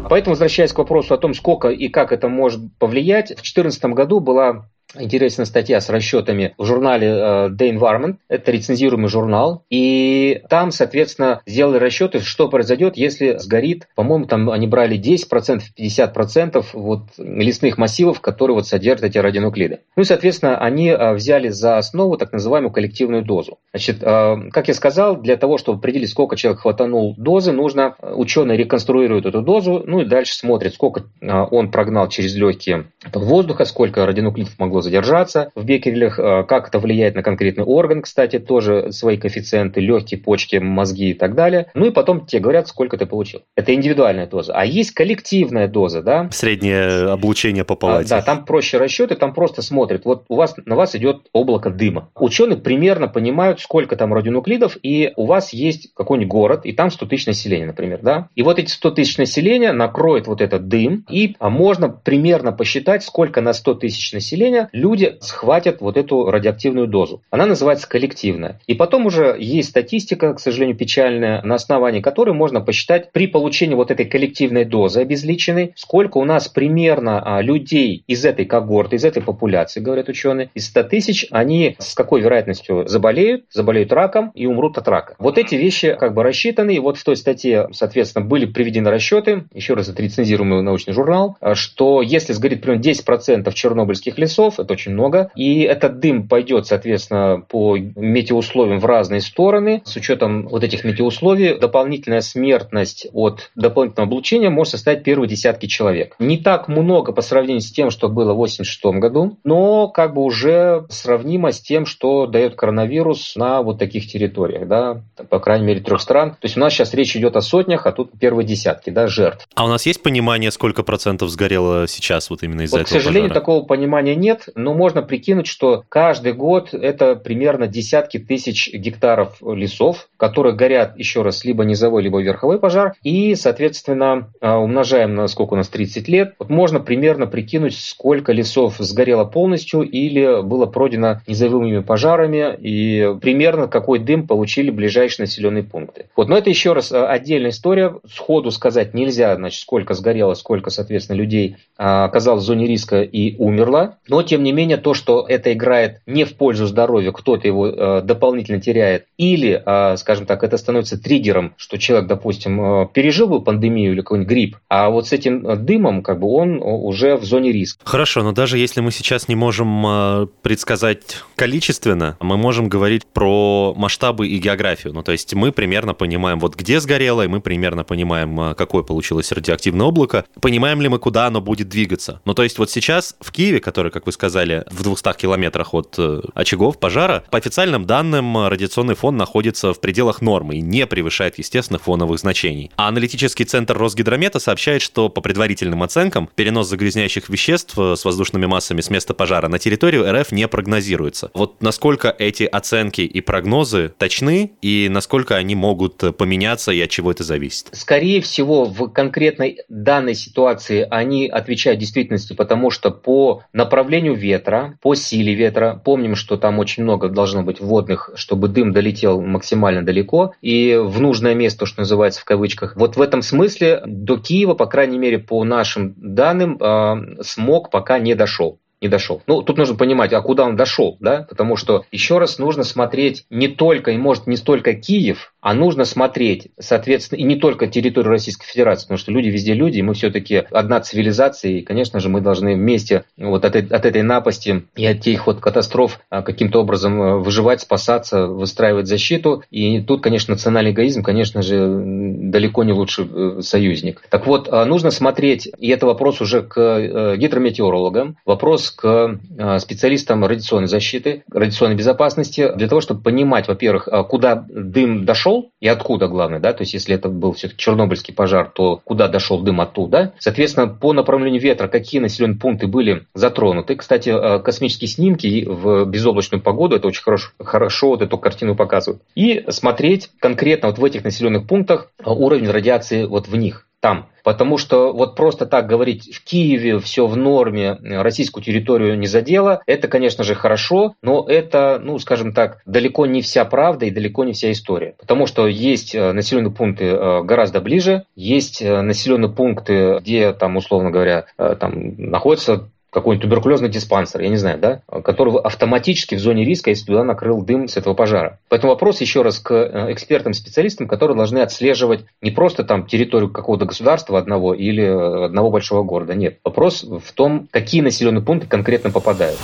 Поэтому, 0.09 0.35
возвращаясь 0.35 0.71
к 0.71 0.77
вопросу 0.77 1.13
о 1.13 1.17
том, 1.17 1.33
сколько 1.33 1.67
и 1.67 1.89
как 1.89 2.13
это 2.13 2.29
может 2.29 2.61
повлиять, 2.77 3.31
в 3.31 3.43
2014 3.43 3.83
году 3.87 4.21
была 4.21 4.69
интересная 4.95 5.45
статья 5.45 5.81
с 5.81 5.89
расчетами 5.89 6.53
в 6.57 6.65
журнале 6.65 7.07
uh, 7.07 7.49
The 7.49 7.71
Environment. 7.71 8.15
Это 8.27 8.51
рецензируемый 8.51 9.09
журнал. 9.09 9.63
И 9.69 10.41
там, 10.49 10.71
соответственно, 10.71 11.41
сделали 11.45 11.77
расчеты, 11.77 12.19
что 12.21 12.49
произойдет, 12.49 12.97
если 12.97 13.37
сгорит, 13.37 13.87
по-моему, 13.95 14.25
там 14.25 14.49
они 14.49 14.67
брали 14.67 14.99
10%, 14.99 15.61
50% 15.77 16.65
вот 16.73 17.01
лесных 17.17 17.77
массивов, 17.77 18.21
которые 18.21 18.55
вот 18.55 18.67
содержат 18.67 19.03
эти 19.03 19.17
радионуклиды. 19.17 19.81
Ну 19.95 20.01
и, 20.01 20.05
соответственно, 20.05 20.57
они 20.57 20.89
uh, 20.89 21.13
взяли 21.13 21.49
за 21.49 21.77
основу 21.77 22.17
так 22.17 22.33
называемую 22.33 22.71
коллективную 22.71 23.23
дозу. 23.23 23.59
Значит, 23.73 24.01
uh, 24.01 24.49
как 24.49 24.67
я 24.67 24.73
сказал, 24.73 25.17
для 25.17 25.37
того, 25.37 25.57
чтобы 25.57 25.79
определить, 25.79 26.09
сколько 26.09 26.35
человек 26.35 26.61
хватанул 26.61 27.15
дозы, 27.17 27.51
нужно, 27.51 27.95
ученые 28.01 28.57
реконструируют 28.57 29.25
эту 29.25 29.41
дозу, 29.41 29.83
ну 29.85 30.01
и 30.01 30.05
дальше 30.05 30.35
смотрят, 30.35 30.73
сколько 30.73 31.03
он 31.21 31.71
прогнал 31.71 32.09
через 32.09 32.35
легкие 32.35 32.85
воздуха, 33.13 33.65
сколько 33.65 34.05
радионуклидов 34.05 34.57
могло 34.57 34.78
могло 34.79 34.81
задержаться 34.81 35.51
в 35.55 35.63
беккерелях, 35.65 36.19
э, 36.19 36.43
как 36.47 36.69
это 36.69 36.79
влияет 36.79 37.15
на 37.15 37.23
конкретный 37.23 37.63
орган, 37.63 38.01
кстати, 38.01 38.39
тоже 38.39 38.91
свои 38.91 39.17
коэффициенты, 39.17 39.81
легкие, 39.81 40.19
почки, 40.19 40.57
мозги 40.57 41.11
и 41.11 41.13
так 41.13 41.35
далее. 41.35 41.67
Ну 41.73 41.85
и 41.85 41.91
потом 41.91 42.25
тебе 42.25 42.41
говорят, 42.41 42.67
сколько 42.67 42.97
ты 42.97 43.05
получил. 43.05 43.41
Это 43.55 43.73
индивидуальная 43.73 44.27
доза. 44.27 44.53
А 44.53 44.65
есть 44.65 44.91
коллективная 44.91 45.67
доза, 45.67 46.01
да? 46.01 46.29
Среднее 46.31 47.11
облучение 47.11 47.63
по 47.63 47.75
палате. 47.75 48.13
А, 48.13 48.19
да, 48.19 48.21
там 48.21 48.45
проще 48.45 48.77
расчеты, 48.77 49.15
там 49.15 49.33
просто 49.33 49.61
смотрят. 49.61 50.05
Вот 50.05 50.25
у 50.29 50.35
вас, 50.35 50.55
на 50.65 50.75
вас 50.75 50.95
идет 50.95 51.27
облако 51.33 51.69
дыма. 51.69 52.09
Ученые 52.15 52.57
примерно 52.57 53.07
понимают, 53.07 53.59
сколько 53.59 53.95
там 53.95 54.13
радионуклидов, 54.13 54.77
и 54.81 55.13
у 55.15 55.25
вас 55.25 55.53
есть 55.53 55.93
какой-нибудь 55.93 56.29
город, 56.29 56.61
и 56.63 56.73
там 56.73 56.91
100 56.91 57.05
тысяч 57.05 57.27
населения, 57.27 57.65
например, 57.65 57.99
да? 58.01 58.29
И 58.35 58.43
вот 58.43 58.59
эти 58.59 58.71
100 58.71 58.91
тысяч 58.91 59.17
населения 59.17 59.71
накроет 59.71 60.27
вот 60.27 60.41
этот 60.41 60.67
дым, 60.67 61.05
и 61.09 61.35
а 61.39 61.49
можно 61.49 61.89
примерно 61.89 62.51
посчитать, 62.51 63.03
сколько 63.03 63.41
на 63.41 63.53
100 63.53 63.75
тысяч 63.75 64.13
населения 64.13 64.68
люди 64.71 65.17
схватят 65.21 65.81
вот 65.81 65.97
эту 65.97 66.29
радиоактивную 66.29 66.87
дозу. 66.87 67.21
Она 67.29 67.45
называется 67.45 67.87
коллективная. 67.87 68.59
И 68.67 68.73
потом 68.73 69.05
уже 69.05 69.35
есть 69.39 69.69
статистика, 69.69 70.33
к 70.33 70.39
сожалению, 70.39 70.75
печальная, 70.75 71.41
на 71.43 71.55
основании 71.55 72.01
которой 72.01 72.33
можно 72.33 72.61
посчитать 72.61 73.11
при 73.11 73.27
получении 73.27 73.75
вот 73.75 73.91
этой 73.91 74.05
коллективной 74.05 74.65
дозы 74.65 75.01
обезличенной, 75.01 75.73
сколько 75.75 76.17
у 76.17 76.25
нас 76.25 76.47
примерно 76.47 77.21
а, 77.23 77.41
людей 77.41 78.03
из 78.07 78.25
этой 78.25 78.45
когорты, 78.45 78.97
из 78.97 79.05
этой 79.05 79.21
популяции, 79.21 79.79
говорят 79.79 80.09
ученые, 80.09 80.49
из 80.53 80.67
100 80.67 80.83
тысяч, 80.83 81.27
они 81.31 81.75
с 81.79 81.93
какой 81.95 82.21
вероятностью 82.21 82.87
заболеют, 82.87 83.45
заболеют 83.51 83.91
раком 83.93 84.31
и 84.35 84.45
умрут 84.45 84.77
от 84.77 84.87
рака. 84.87 85.15
Вот 85.19 85.37
эти 85.37 85.55
вещи 85.55 85.95
как 85.99 86.13
бы 86.13 86.23
рассчитаны, 86.23 86.75
и 86.75 86.79
вот 86.79 86.97
в 86.97 87.03
той 87.03 87.15
статье, 87.15 87.69
соответственно, 87.71 88.25
были 88.25 88.45
приведены 88.45 88.89
расчеты, 88.89 89.45
еще 89.53 89.73
раз 89.73 89.89
это 89.89 90.01
рецензируемый 90.01 90.61
научный 90.61 90.93
журнал, 90.93 91.37
что 91.53 92.01
если 92.01 92.33
сгорит 92.33 92.61
примерно 92.61 92.81
10% 92.81 93.53
чернобыльских 93.53 94.17
лесов, 94.17 94.58
это 94.61 94.73
очень 94.73 94.93
много. 94.93 95.31
И 95.35 95.61
этот 95.61 95.99
дым 95.99 96.27
пойдет, 96.27 96.67
соответственно, 96.67 97.41
по 97.47 97.77
метеоусловиям 97.77 98.79
в 98.79 98.85
разные 98.85 99.21
стороны. 99.21 99.81
С 99.85 99.95
учетом 99.95 100.47
вот 100.47 100.63
этих 100.63 100.83
метеоусловий 100.83 101.57
дополнительная 101.57 102.21
смертность 102.21 103.07
от 103.13 103.51
дополнительного 103.55 104.07
облучения 104.07 104.49
может 104.49 104.71
составить 104.71 105.03
первые 105.03 105.29
десятки 105.29 105.65
человек. 105.67 106.15
Не 106.19 106.37
так 106.37 106.67
много 106.67 107.11
по 107.11 107.21
сравнению 107.21 107.61
с 107.61 107.71
тем, 107.71 107.89
что 107.91 108.09
было 108.09 108.33
в 108.33 108.39
1986 108.41 108.99
году, 108.99 109.37
но 109.43 109.87
как 109.87 110.13
бы 110.13 110.23
уже 110.23 110.85
сравнимо 110.89 111.51
с 111.51 111.59
тем, 111.59 111.85
что 111.85 112.27
дает 112.27 112.55
коронавирус 112.55 113.35
на 113.35 113.61
вот 113.61 113.79
таких 113.79 114.07
территориях, 114.07 114.67
да, 114.67 115.01
по 115.29 115.39
крайней 115.39 115.65
мере 115.65 115.79
трех 115.81 116.01
стран. 116.01 116.31
То 116.31 116.43
есть 116.43 116.57
у 116.57 116.59
нас 116.59 116.73
сейчас 116.73 116.93
речь 116.93 117.15
идет 117.15 117.35
о 117.35 117.41
сотнях, 117.41 117.85
а 117.85 117.91
тут 117.91 118.11
первые 118.19 118.45
десятки, 118.45 118.89
да, 118.89 119.07
жертв. 119.07 119.47
А 119.55 119.65
у 119.65 119.67
нас 119.67 119.85
есть 119.85 120.01
понимание, 120.03 120.51
сколько 120.51 120.83
процентов 120.83 121.29
сгорело 121.29 121.87
сейчас 121.87 122.29
вот 122.29 122.43
именно 122.43 122.61
из-за 122.61 122.77
вот, 122.77 122.87
этого 122.87 122.99
К 122.99 123.01
сожалению, 123.01 123.29
пожара? 123.29 123.39
такого 123.39 123.65
понимания 123.65 124.15
нет, 124.15 124.48
но 124.55 124.73
можно 124.73 125.01
прикинуть, 125.01 125.47
что 125.47 125.83
каждый 125.89 126.33
год 126.33 126.73
это 126.73 127.15
примерно 127.15 127.67
десятки 127.67 128.17
тысяч 128.19 128.71
гектаров 128.73 129.37
лесов, 129.41 130.09
которые 130.17 130.55
горят, 130.55 130.97
еще 130.97 131.21
раз, 131.21 131.43
либо 131.43 131.63
низовой, 131.63 132.03
либо 132.03 132.21
верховой 132.21 132.59
пожар, 132.59 132.93
и, 133.03 133.35
соответственно, 133.35 134.31
а, 134.41 134.57
умножаем 134.57 135.15
на 135.15 135.27
сколько 135.27 135.53
у 135.53 135.57
нас 135.57 135.69
30 135.69 136.07
лет, 136.07 136.35
вот 136.39 136.49
можно 136.49 136.79
примерно 136.79 137.27
прикинуть, 137.27 137.77
сколько 137.77 138.31
лесов 138.31 138.75
сгорело 138.79 139.25
полностью 139.25 139.81
или 139.81 140.41
было 140.41 140.65
пройдено 140.65 141.21
низовыми 141.27 141.79
пожарами, 141.79 142.55
и 142.59 143.15
примерно 143.21 143.67
какой 143.67 143.99
дым 143.99 144.27
получили 144.27 144.69
ближайшие 144.71 145.25
населенные 145.25 145.63
пункты. 145.63 146.07
Вот, 146.15 146.29
но 146.29 146.37
это 146.37 146.49
еще 146.49 146.73
раз 146.73 146.91
а, 146.91 147.07
отдельная 147.07 147.51
история, 147.51 147.95
сходу 148.11 148.51
сказать 148.51 148.93
нельзя, 148.93 149.35
значит, 149.35 149.61
сколько 149.61 149.93
сгорело, 149.93 150.33
сколько, 150.33 150.69
соответственно, 150.69 151.17
людей 151.17 151.57
а, 151.77 152.05
оказалось 152.05 152.43
в 152.43 152.47
зоне 152.47 152.67
риска 152.67 153.01
и 153.01 153.35
умерло, 153.37 153.97
но, 154.07 154.23
тем 154.23 154.38
не 154.43 154.51
менее, 154.51 154.77
то, 154.77 154.93
что 154.93 155.25
это 155.27 155.53
играет 155.53 156.01
не 156.05 156.25
в 156.25 156.35
пользу 156.35 156.65
здоровья, 156.65 157.11
кто-то 157.11 157.47
его 157.47 157.67
э, 157.67 158.01
дополнительно 158.01 158.61
теряет, 158.61 159.05
или, 159.17 159.61
э, 159.65 159.97
скажем 159.97 160.25
так, 160.25 160.43
это 160.43 160.57
становится 160.57 161.01
триггером, 161.01 161.53
что 161.57 161.77
человек, 161.77 162.07
допустим, 162.07 162.83
э, 162.83 162.87
пережил 162.93 163.27
бы 163.27 163.41
пандемию 163.41 163.93
или 163.93 164.01
какой-нибудь 164.01 164.29
грипп, 164.29 164.57
а 164.67 164.89
вот 164.89 165.07
с 165.07 165.13
этим 165.13 165.47
э, 165.47 165.55
дымом, 165.55 166.03
как 166.03 166.19
бы 166.19 166.27
он 166.27 166.59
уже 166.61 167.15
в 167.15 167.23
зоне 167.23 167.51
риска. 167.51 167.81
Хорошо, 167.85 168.23
но 168.23 168.31
даже 168.31 168.57
если 168.57 168.81
мы 168.81 168.91
сейчас 168.91 169.27
не 169.27 169.35
можем 169.35 169.85
э, 169.85 170.27
предсказать 170.41 171.23
количественно, 171.35 172.17
мы 172.19 172.37
можем 172.37 172.69
говорить 172.69 173.05
про 173.05 173.73
масштабы 173.75 174.27
и 174.27 174.37
географию. 174.37 174.93
Ну, 174.93 175.03
то 175.03 175.11
есть 175.11 175.33
мы 175.33 175.51
примерно 175.51 175.93
понимаем, 175.93 176.39
вот 176.39 176.55
где 176.55 176.79
сгорело, 176.79 177.23
и 177.23 177.27
мы 177.27 177.41
примерно 177.41 177.83
понимаем, 177.83 178.39
а, 178.39 178.53
какое 178.53 178.83
получилось 178.83 179.31
радиоактивное 179.31 179.85
облако. 179.85 180.25
Понимаем 180.41 180.81
ли 180.81 180.89
мы, 180.89 180.99
куда 180.99 181.27
оно 181.27 181.41
будет 181.41 181.69
двигаться? 181.69 182.21
Ну, 182.25 182.33
то 182.33 182.43
есть 182.43 182.57
вот 182.57 182.69
сейчас 182.69 183.15
в 183.19 183.31
Киеве, 183.31 183.59
который, 183.59 183.91
как 183.91 184.05
вы 184.05 184.11
сказали, 184.11 184.28
в 184.29 184.83
200 184.83 185.17
километрах 185.17 185.73
от 185.73 185.95
э, 185.97 186.21
очагов 186.33 186.79
пожара, 186.79 187.23
по 187.31 187.37
официальным 187.37 187.85
данным 187.85 188.47
радиационный 188.47 188.95
фон 188.95 189.17
находится 189.17 189.73
в 189.73 189.79
пределах 189.81 190.21
нормы 190.21 190.57
и 190.57 190.61
не 190.61 190.85
превышает 190.87 191.37
естественных 191.37 191.83
фоновых 191.83 192.19
значений. 192.19 192.71
А 192.75 192.87
аналитический 192.87 193.45
центр 193.45 193.77
Росгидромета 193.77 194.39
сообщает, 194.39 194.81
что 194.81 195.09
по 195.09 195.21
предварительным 195.21 195.83
оценкам 195.83 196.29
перенос 196.35 196.67
загрязняющих 196.67 197.29
веществ 197.29 197.77
э, 197.77 197.95
с 197.95 198.05
воздушными 198.05 198.45
массами 198.45 198.81
с 198.81 198.89
места 198.89 199.13
пожара 199.13 199.47
на 199.47 199.59
территорию 199.59 200.11
РФ 200.11 200.31
не 200.31 200.47
прогнозируется. 200.47 201.31
Вот 201.33 201.61
насколько 201.61 202.15
эти 202.17 202.43
оценки 202.43 203.01
и 203.01 203.21
прогнозы 203.21 203.93
точны 203.97 204.51
и 204.61 204.87
насколько 204.89 205.35
они 205.35 205.55
могут 205.55 206.17
поменяться 206.17 206.71
и 206.71 206.81
от 206.81 206.89
чего 206.89 207.11
это 207.11 207.23
зависит? 207.23 207.67
Скорее 207.71 208.21
всего, 208.21 208.65
в 208.65 208.87
конкретной 208.89 209.59
данной 209.69 210.15
ситуации 210.15 210.87
они 210.89 211.27
отвечают 211.27 211.79
действительности, 211.79 212.33
потому 212.33 212.71
что 212.71 212.91
по 212.91 213.43
направлению 213.53 214.15
ветра, 214.19 214.77
по 214.81 214.95
силе 214.95 215.33
ветра, 215.33 215.81
помним, 215.83 216.15
что 216.15 216.37
там 216.37 216.59
очень 216.59 216.83
много 216.83 217.09
должно 217.09 217.43
быть 217.43 217.59
водных, 217.59 218.11
чтобы 218.15 218.47
дым 218.47 218.73
долетел 218.73 219.21
максимально 219.21 219.83
далеко 219.83 220.33
и 220.41 220.75
в 220.75 221.01
нужное 221.01 221.33
место, 221.33 221.65
что 221.65 221.81
называется 221.81 222.21
в 222.21 222.25
кавычках. 222.25 222.75
Вот 222.75 222.97
в 222.97 223.01
этом 223.01 223.21
смысле 223.21 223.81
до 223.85 224.17
Киева, 224.17 224.53
по 224.53 224.65
крайней 224.65 224.99
мере, 224.99 225.19
по 225.19 225.43
нашим 225.43 225.95
данным, 225.97 226.57
э, 226.59 227.23
смог 227.23 227.71
пока 227.71 227.99
не 227.99 228.15
дошел 228.15 228.59
не 228.81 228.87
дошел. 228.87 229.21
Ну, 229.27 229.41
тут 229.41 229.57
нужно 229.57 229.75
понимать, 229.75 230.13
а 230.13 230.21
куда 230.21 230.45
он 230.45 230.55
дошел, 230.55 230.97
да? 230.99 231.25
Потому 231.29 231.55
что 231.57 231.85
еще 231.91 232.17
раз 232.17 232.39
нужно 232.39 232.63
смотреть 232.63 233.25
не 233.29 233.47
только 233.47 233.91
и 233.91 233.97
может 233.97 234.27
не 234.27 234.37
столько 234.37 234.73
Киев, 234.73 235.33
а 235.41 235.53
нужно 235.53 235.85
смотреть, 235.85 236.49
соответственно, 236.59 237.19
и 237.19 237.23
не 237.23 237.35
только 237.35 237.67
территорию 237.67 238.11
Российской 238.11 238.45
Федерации, 238.45 238.83
потому 238.83 238.97
что 238.97 239.11
люди 239.11 239.29
везде 239.29 239.53
люди, 239.53 239.79
и 239.79 239.81
мы 239.81 239.93
все-таки 239.93 240.43
одна 240.51 240.81
цивилизация, 240.81 241.51
и, 241.53 241.61
конечно 241.61 241.99
же, 241.99 242.09
мы 242.09 242.21
должны 242.21 242.55
вместе 242.55 243.05
вот 243.17 243.45
от, 243.45 243.55
от 243.55 243.85
этой 243.85 244.01
напасти 244.01 244.63
и 244.75 244.85
от 244.85 244.97
этих 244.97 245.27
вот 245.27 245.39
катастроф 245.39 245.99
а, 246.09 246.21
каким-то 246.21 246.61
образом 246.61 247.01
э, 247.01 247.17
выживать, 247.19 247.61
спасаться, 247.61 248.27
выстраивать 248.27 248.87
защиту. 248.87 249.43
И 249.49 249.81
тут, 249.81 250.01
конечно, 250.01 250.33
национальный 250.33 250.71
эгоизм, 250.71 251.03
конечно 251.03 251.41
же, 251.41 251.81
далеко 251.83 252.63
не 252.63 252.73
лучший 252.73 253.07
э, 253.09 253.41
союзник. 253.41 254.03
Так 254.09 254.27
вот, 254.27 254.49
а, 254.51 254.65
нужно 254.65 254.91
смотреть, 254.91 255.49
и 255.57 255.69
это 255.69 255.85
вопрос 255.85 256.21
уже 256.21 256.41
к 256.41 256.59
э, 256.59 257.15
гидрометеорологам, 257.17 258.17
вопрос 258.25 258.71
к 258.71 259.17
э, 259.37 259.59
специалистам 259.59 260.25
радиационной 260.25 260.67
защиты, 260.67 261.23
радиационной 261.31 261.75
безопасности, 261.75 262.51
для 262.55 262.67
того, 262.67 262.81
чтобы 262.81 263.01
понимать, 263.01 263.47
во-первых, 263.47 263.87
куда 264.09 264.45
дым 264.49 265.05
дошел 265.05 265.28
и 265.59 265.67
откуда, 265.67 266.07
главное, 266.07 266.39
да, 266.39 266.53
то 266.53 266.61
есть 266.61 266.73
если 266.73 266.95
это 266.95 267.09
был 267.09 267.33
все-таки 267.33 267.59
Чернобыльский 267.59 268.13
пожар, 268.13 268.51
то 268.53 268.81
куда 268.83 269.07
дошел 269.07 269.41
дым 269.41 269.61
оттуда. 269.61 270.13
Соответственно, 270.19 270.67
по 270.67 270.93
направлению 270.93 271.41
ветра 271.41 271.67
какие 271.67 272.01
населенные 272.01 272.37
пункты 272.37 272.67
были 272.67 273.05
затронуты. 273.13 273.75
Кстати, 273.75 274.09
э, 274.09 274.39
космические 274.39 274.87
снимки 274.87 275.45
в 275.47 275.85
безоблачную 275.85 276.41
погоду, 276.41 276.75
это 276.75 276.87
очень 276.87 277.03
хорошо, 277.03 277.31
хорошо 277.39 277.89
вот 277.89 278.01
эту 278.01 278.17
картину 278.17 278.55
показывают. 278.55 279.01
И 279.15 279.45
смотреть 279.49 280.09
конкретно 280.19 280.69
вот 280.69 280.77
в 280.77 280.85
этих 280.85 281.03
населенных 281.03 281.47
пунктах 281.47 281.91
уровень 282.03 282.49
радиации 282.49 283.05
вот 283.05 283.27
в 283.27 283.35
них 283.35 283.67
там. 283.79 284.09
Потому 284.29 284.59
что 284.59 284.93
вот 284.93 285.15
просто 285.15 285.47
так 285.47 285.65
говорить 285.65 286.15
в 286.15 286.23
Киеве 286.23 286.77
все 286.77 287.07
в 287.07 287.17
норме, 287.17 287.79
российскую 287.81 288.43
территорию 288.43 288.95
не 288.95 289.07
задело, 289.07 289.63
это, 289.65 289.87
конечно 289.87 290.23
же, 290.23 290.35
хорошо, 290.35 290.93
но 291.01 291.25
это, 291.27 291.81
ну, 291.83 291.97
скажем 291.97 292.31
так, 292.31 292.61
далеко 292.67 293.07
не 293.07 293.23
вся 293.23 293.43
правда 293.43 293.87
и 293.87 293.89
далеко 293.89 294.23
не 294.25 294.33
вся 294.33 294.51
история. 294.51 294.93
Потому 294.99 295.25
что 295.25 295.47
есть 295.47 295.95
э, 295.95 296.11
населенные 296.11 296.51
пункты 296.51 296.85
э, 296.85 297.23
гораздо 297.23 297.59
ближе, 297.59 298.03
есть 298.15 298.61
э, 298.61 298.81
населенные 298.83 299.31
пункты, 299.31 299.97
где 299.99 300.31
там, 300.33 300.57
условно 300.57 300.91
говоря, 300.91 301.25
там 301.35 301.95
находятся 301.97 302.69
какой-нибудь 302.89 303.23
туберкулезный 303.23 303.69
диспансер, 303.69 304.21
я 304.21 304.29
не 304.29 304.37
знаю, 304.37 304.59
да, 304.59 304.81
который 305.01 305.37
автоматически 305.39 306.15
в 306.15 306.19
зоне 306.19 306.45
риска, 306.45 306.69
если 306.71 306.85
туда 306.85 307.03
накрыл 307.03 307.41
дым 307.41 307.67
с 307.67 307.77
этого 307.77 307.93
пожара. 307.93 308.39
Поэтому 308.49 308.73
вопрос 308.73 309.01
еще 309.01 309.21
раз 309.21 309.39
к 309.39 309.51
э, 309.51 309.93
экспертам, 309.93 310.33
специалистам, 310.33 310.87
которые 310.87 311.15
должны 311.15 311.39
отслеживать 311.39 312.05
не 312.21 312.31
просто 312.31 312.63
там 312.63 312.85
территорию 312.87 313.29
какого-то 313.29 313.65
государства 313.65 314.17
одного 314.17 314.53
или 314.53 314.83
э, 314.83 315.25
одного 315.25 315.51
большого 315.51 315.83
города, 315.83 316.15
нет. 316.15 316.39
Вопрос 316.43 316.83
в 316.83 317.13
том, 317.13 317.47
какие 317.51 317.81
населенные 317.81 318.23
пункты 318.23 318.47
конкретно 318.47 318.89
попадают. 318.89 319.37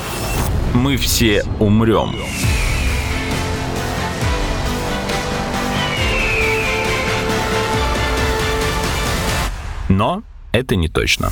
Мы 0.73 0.97
все 0.97 1.43
умрем. 1.59 2.15
Но 9.87 10.23
это 10.51 10.75
не 10.75 10.89
точно. 10.89 11.29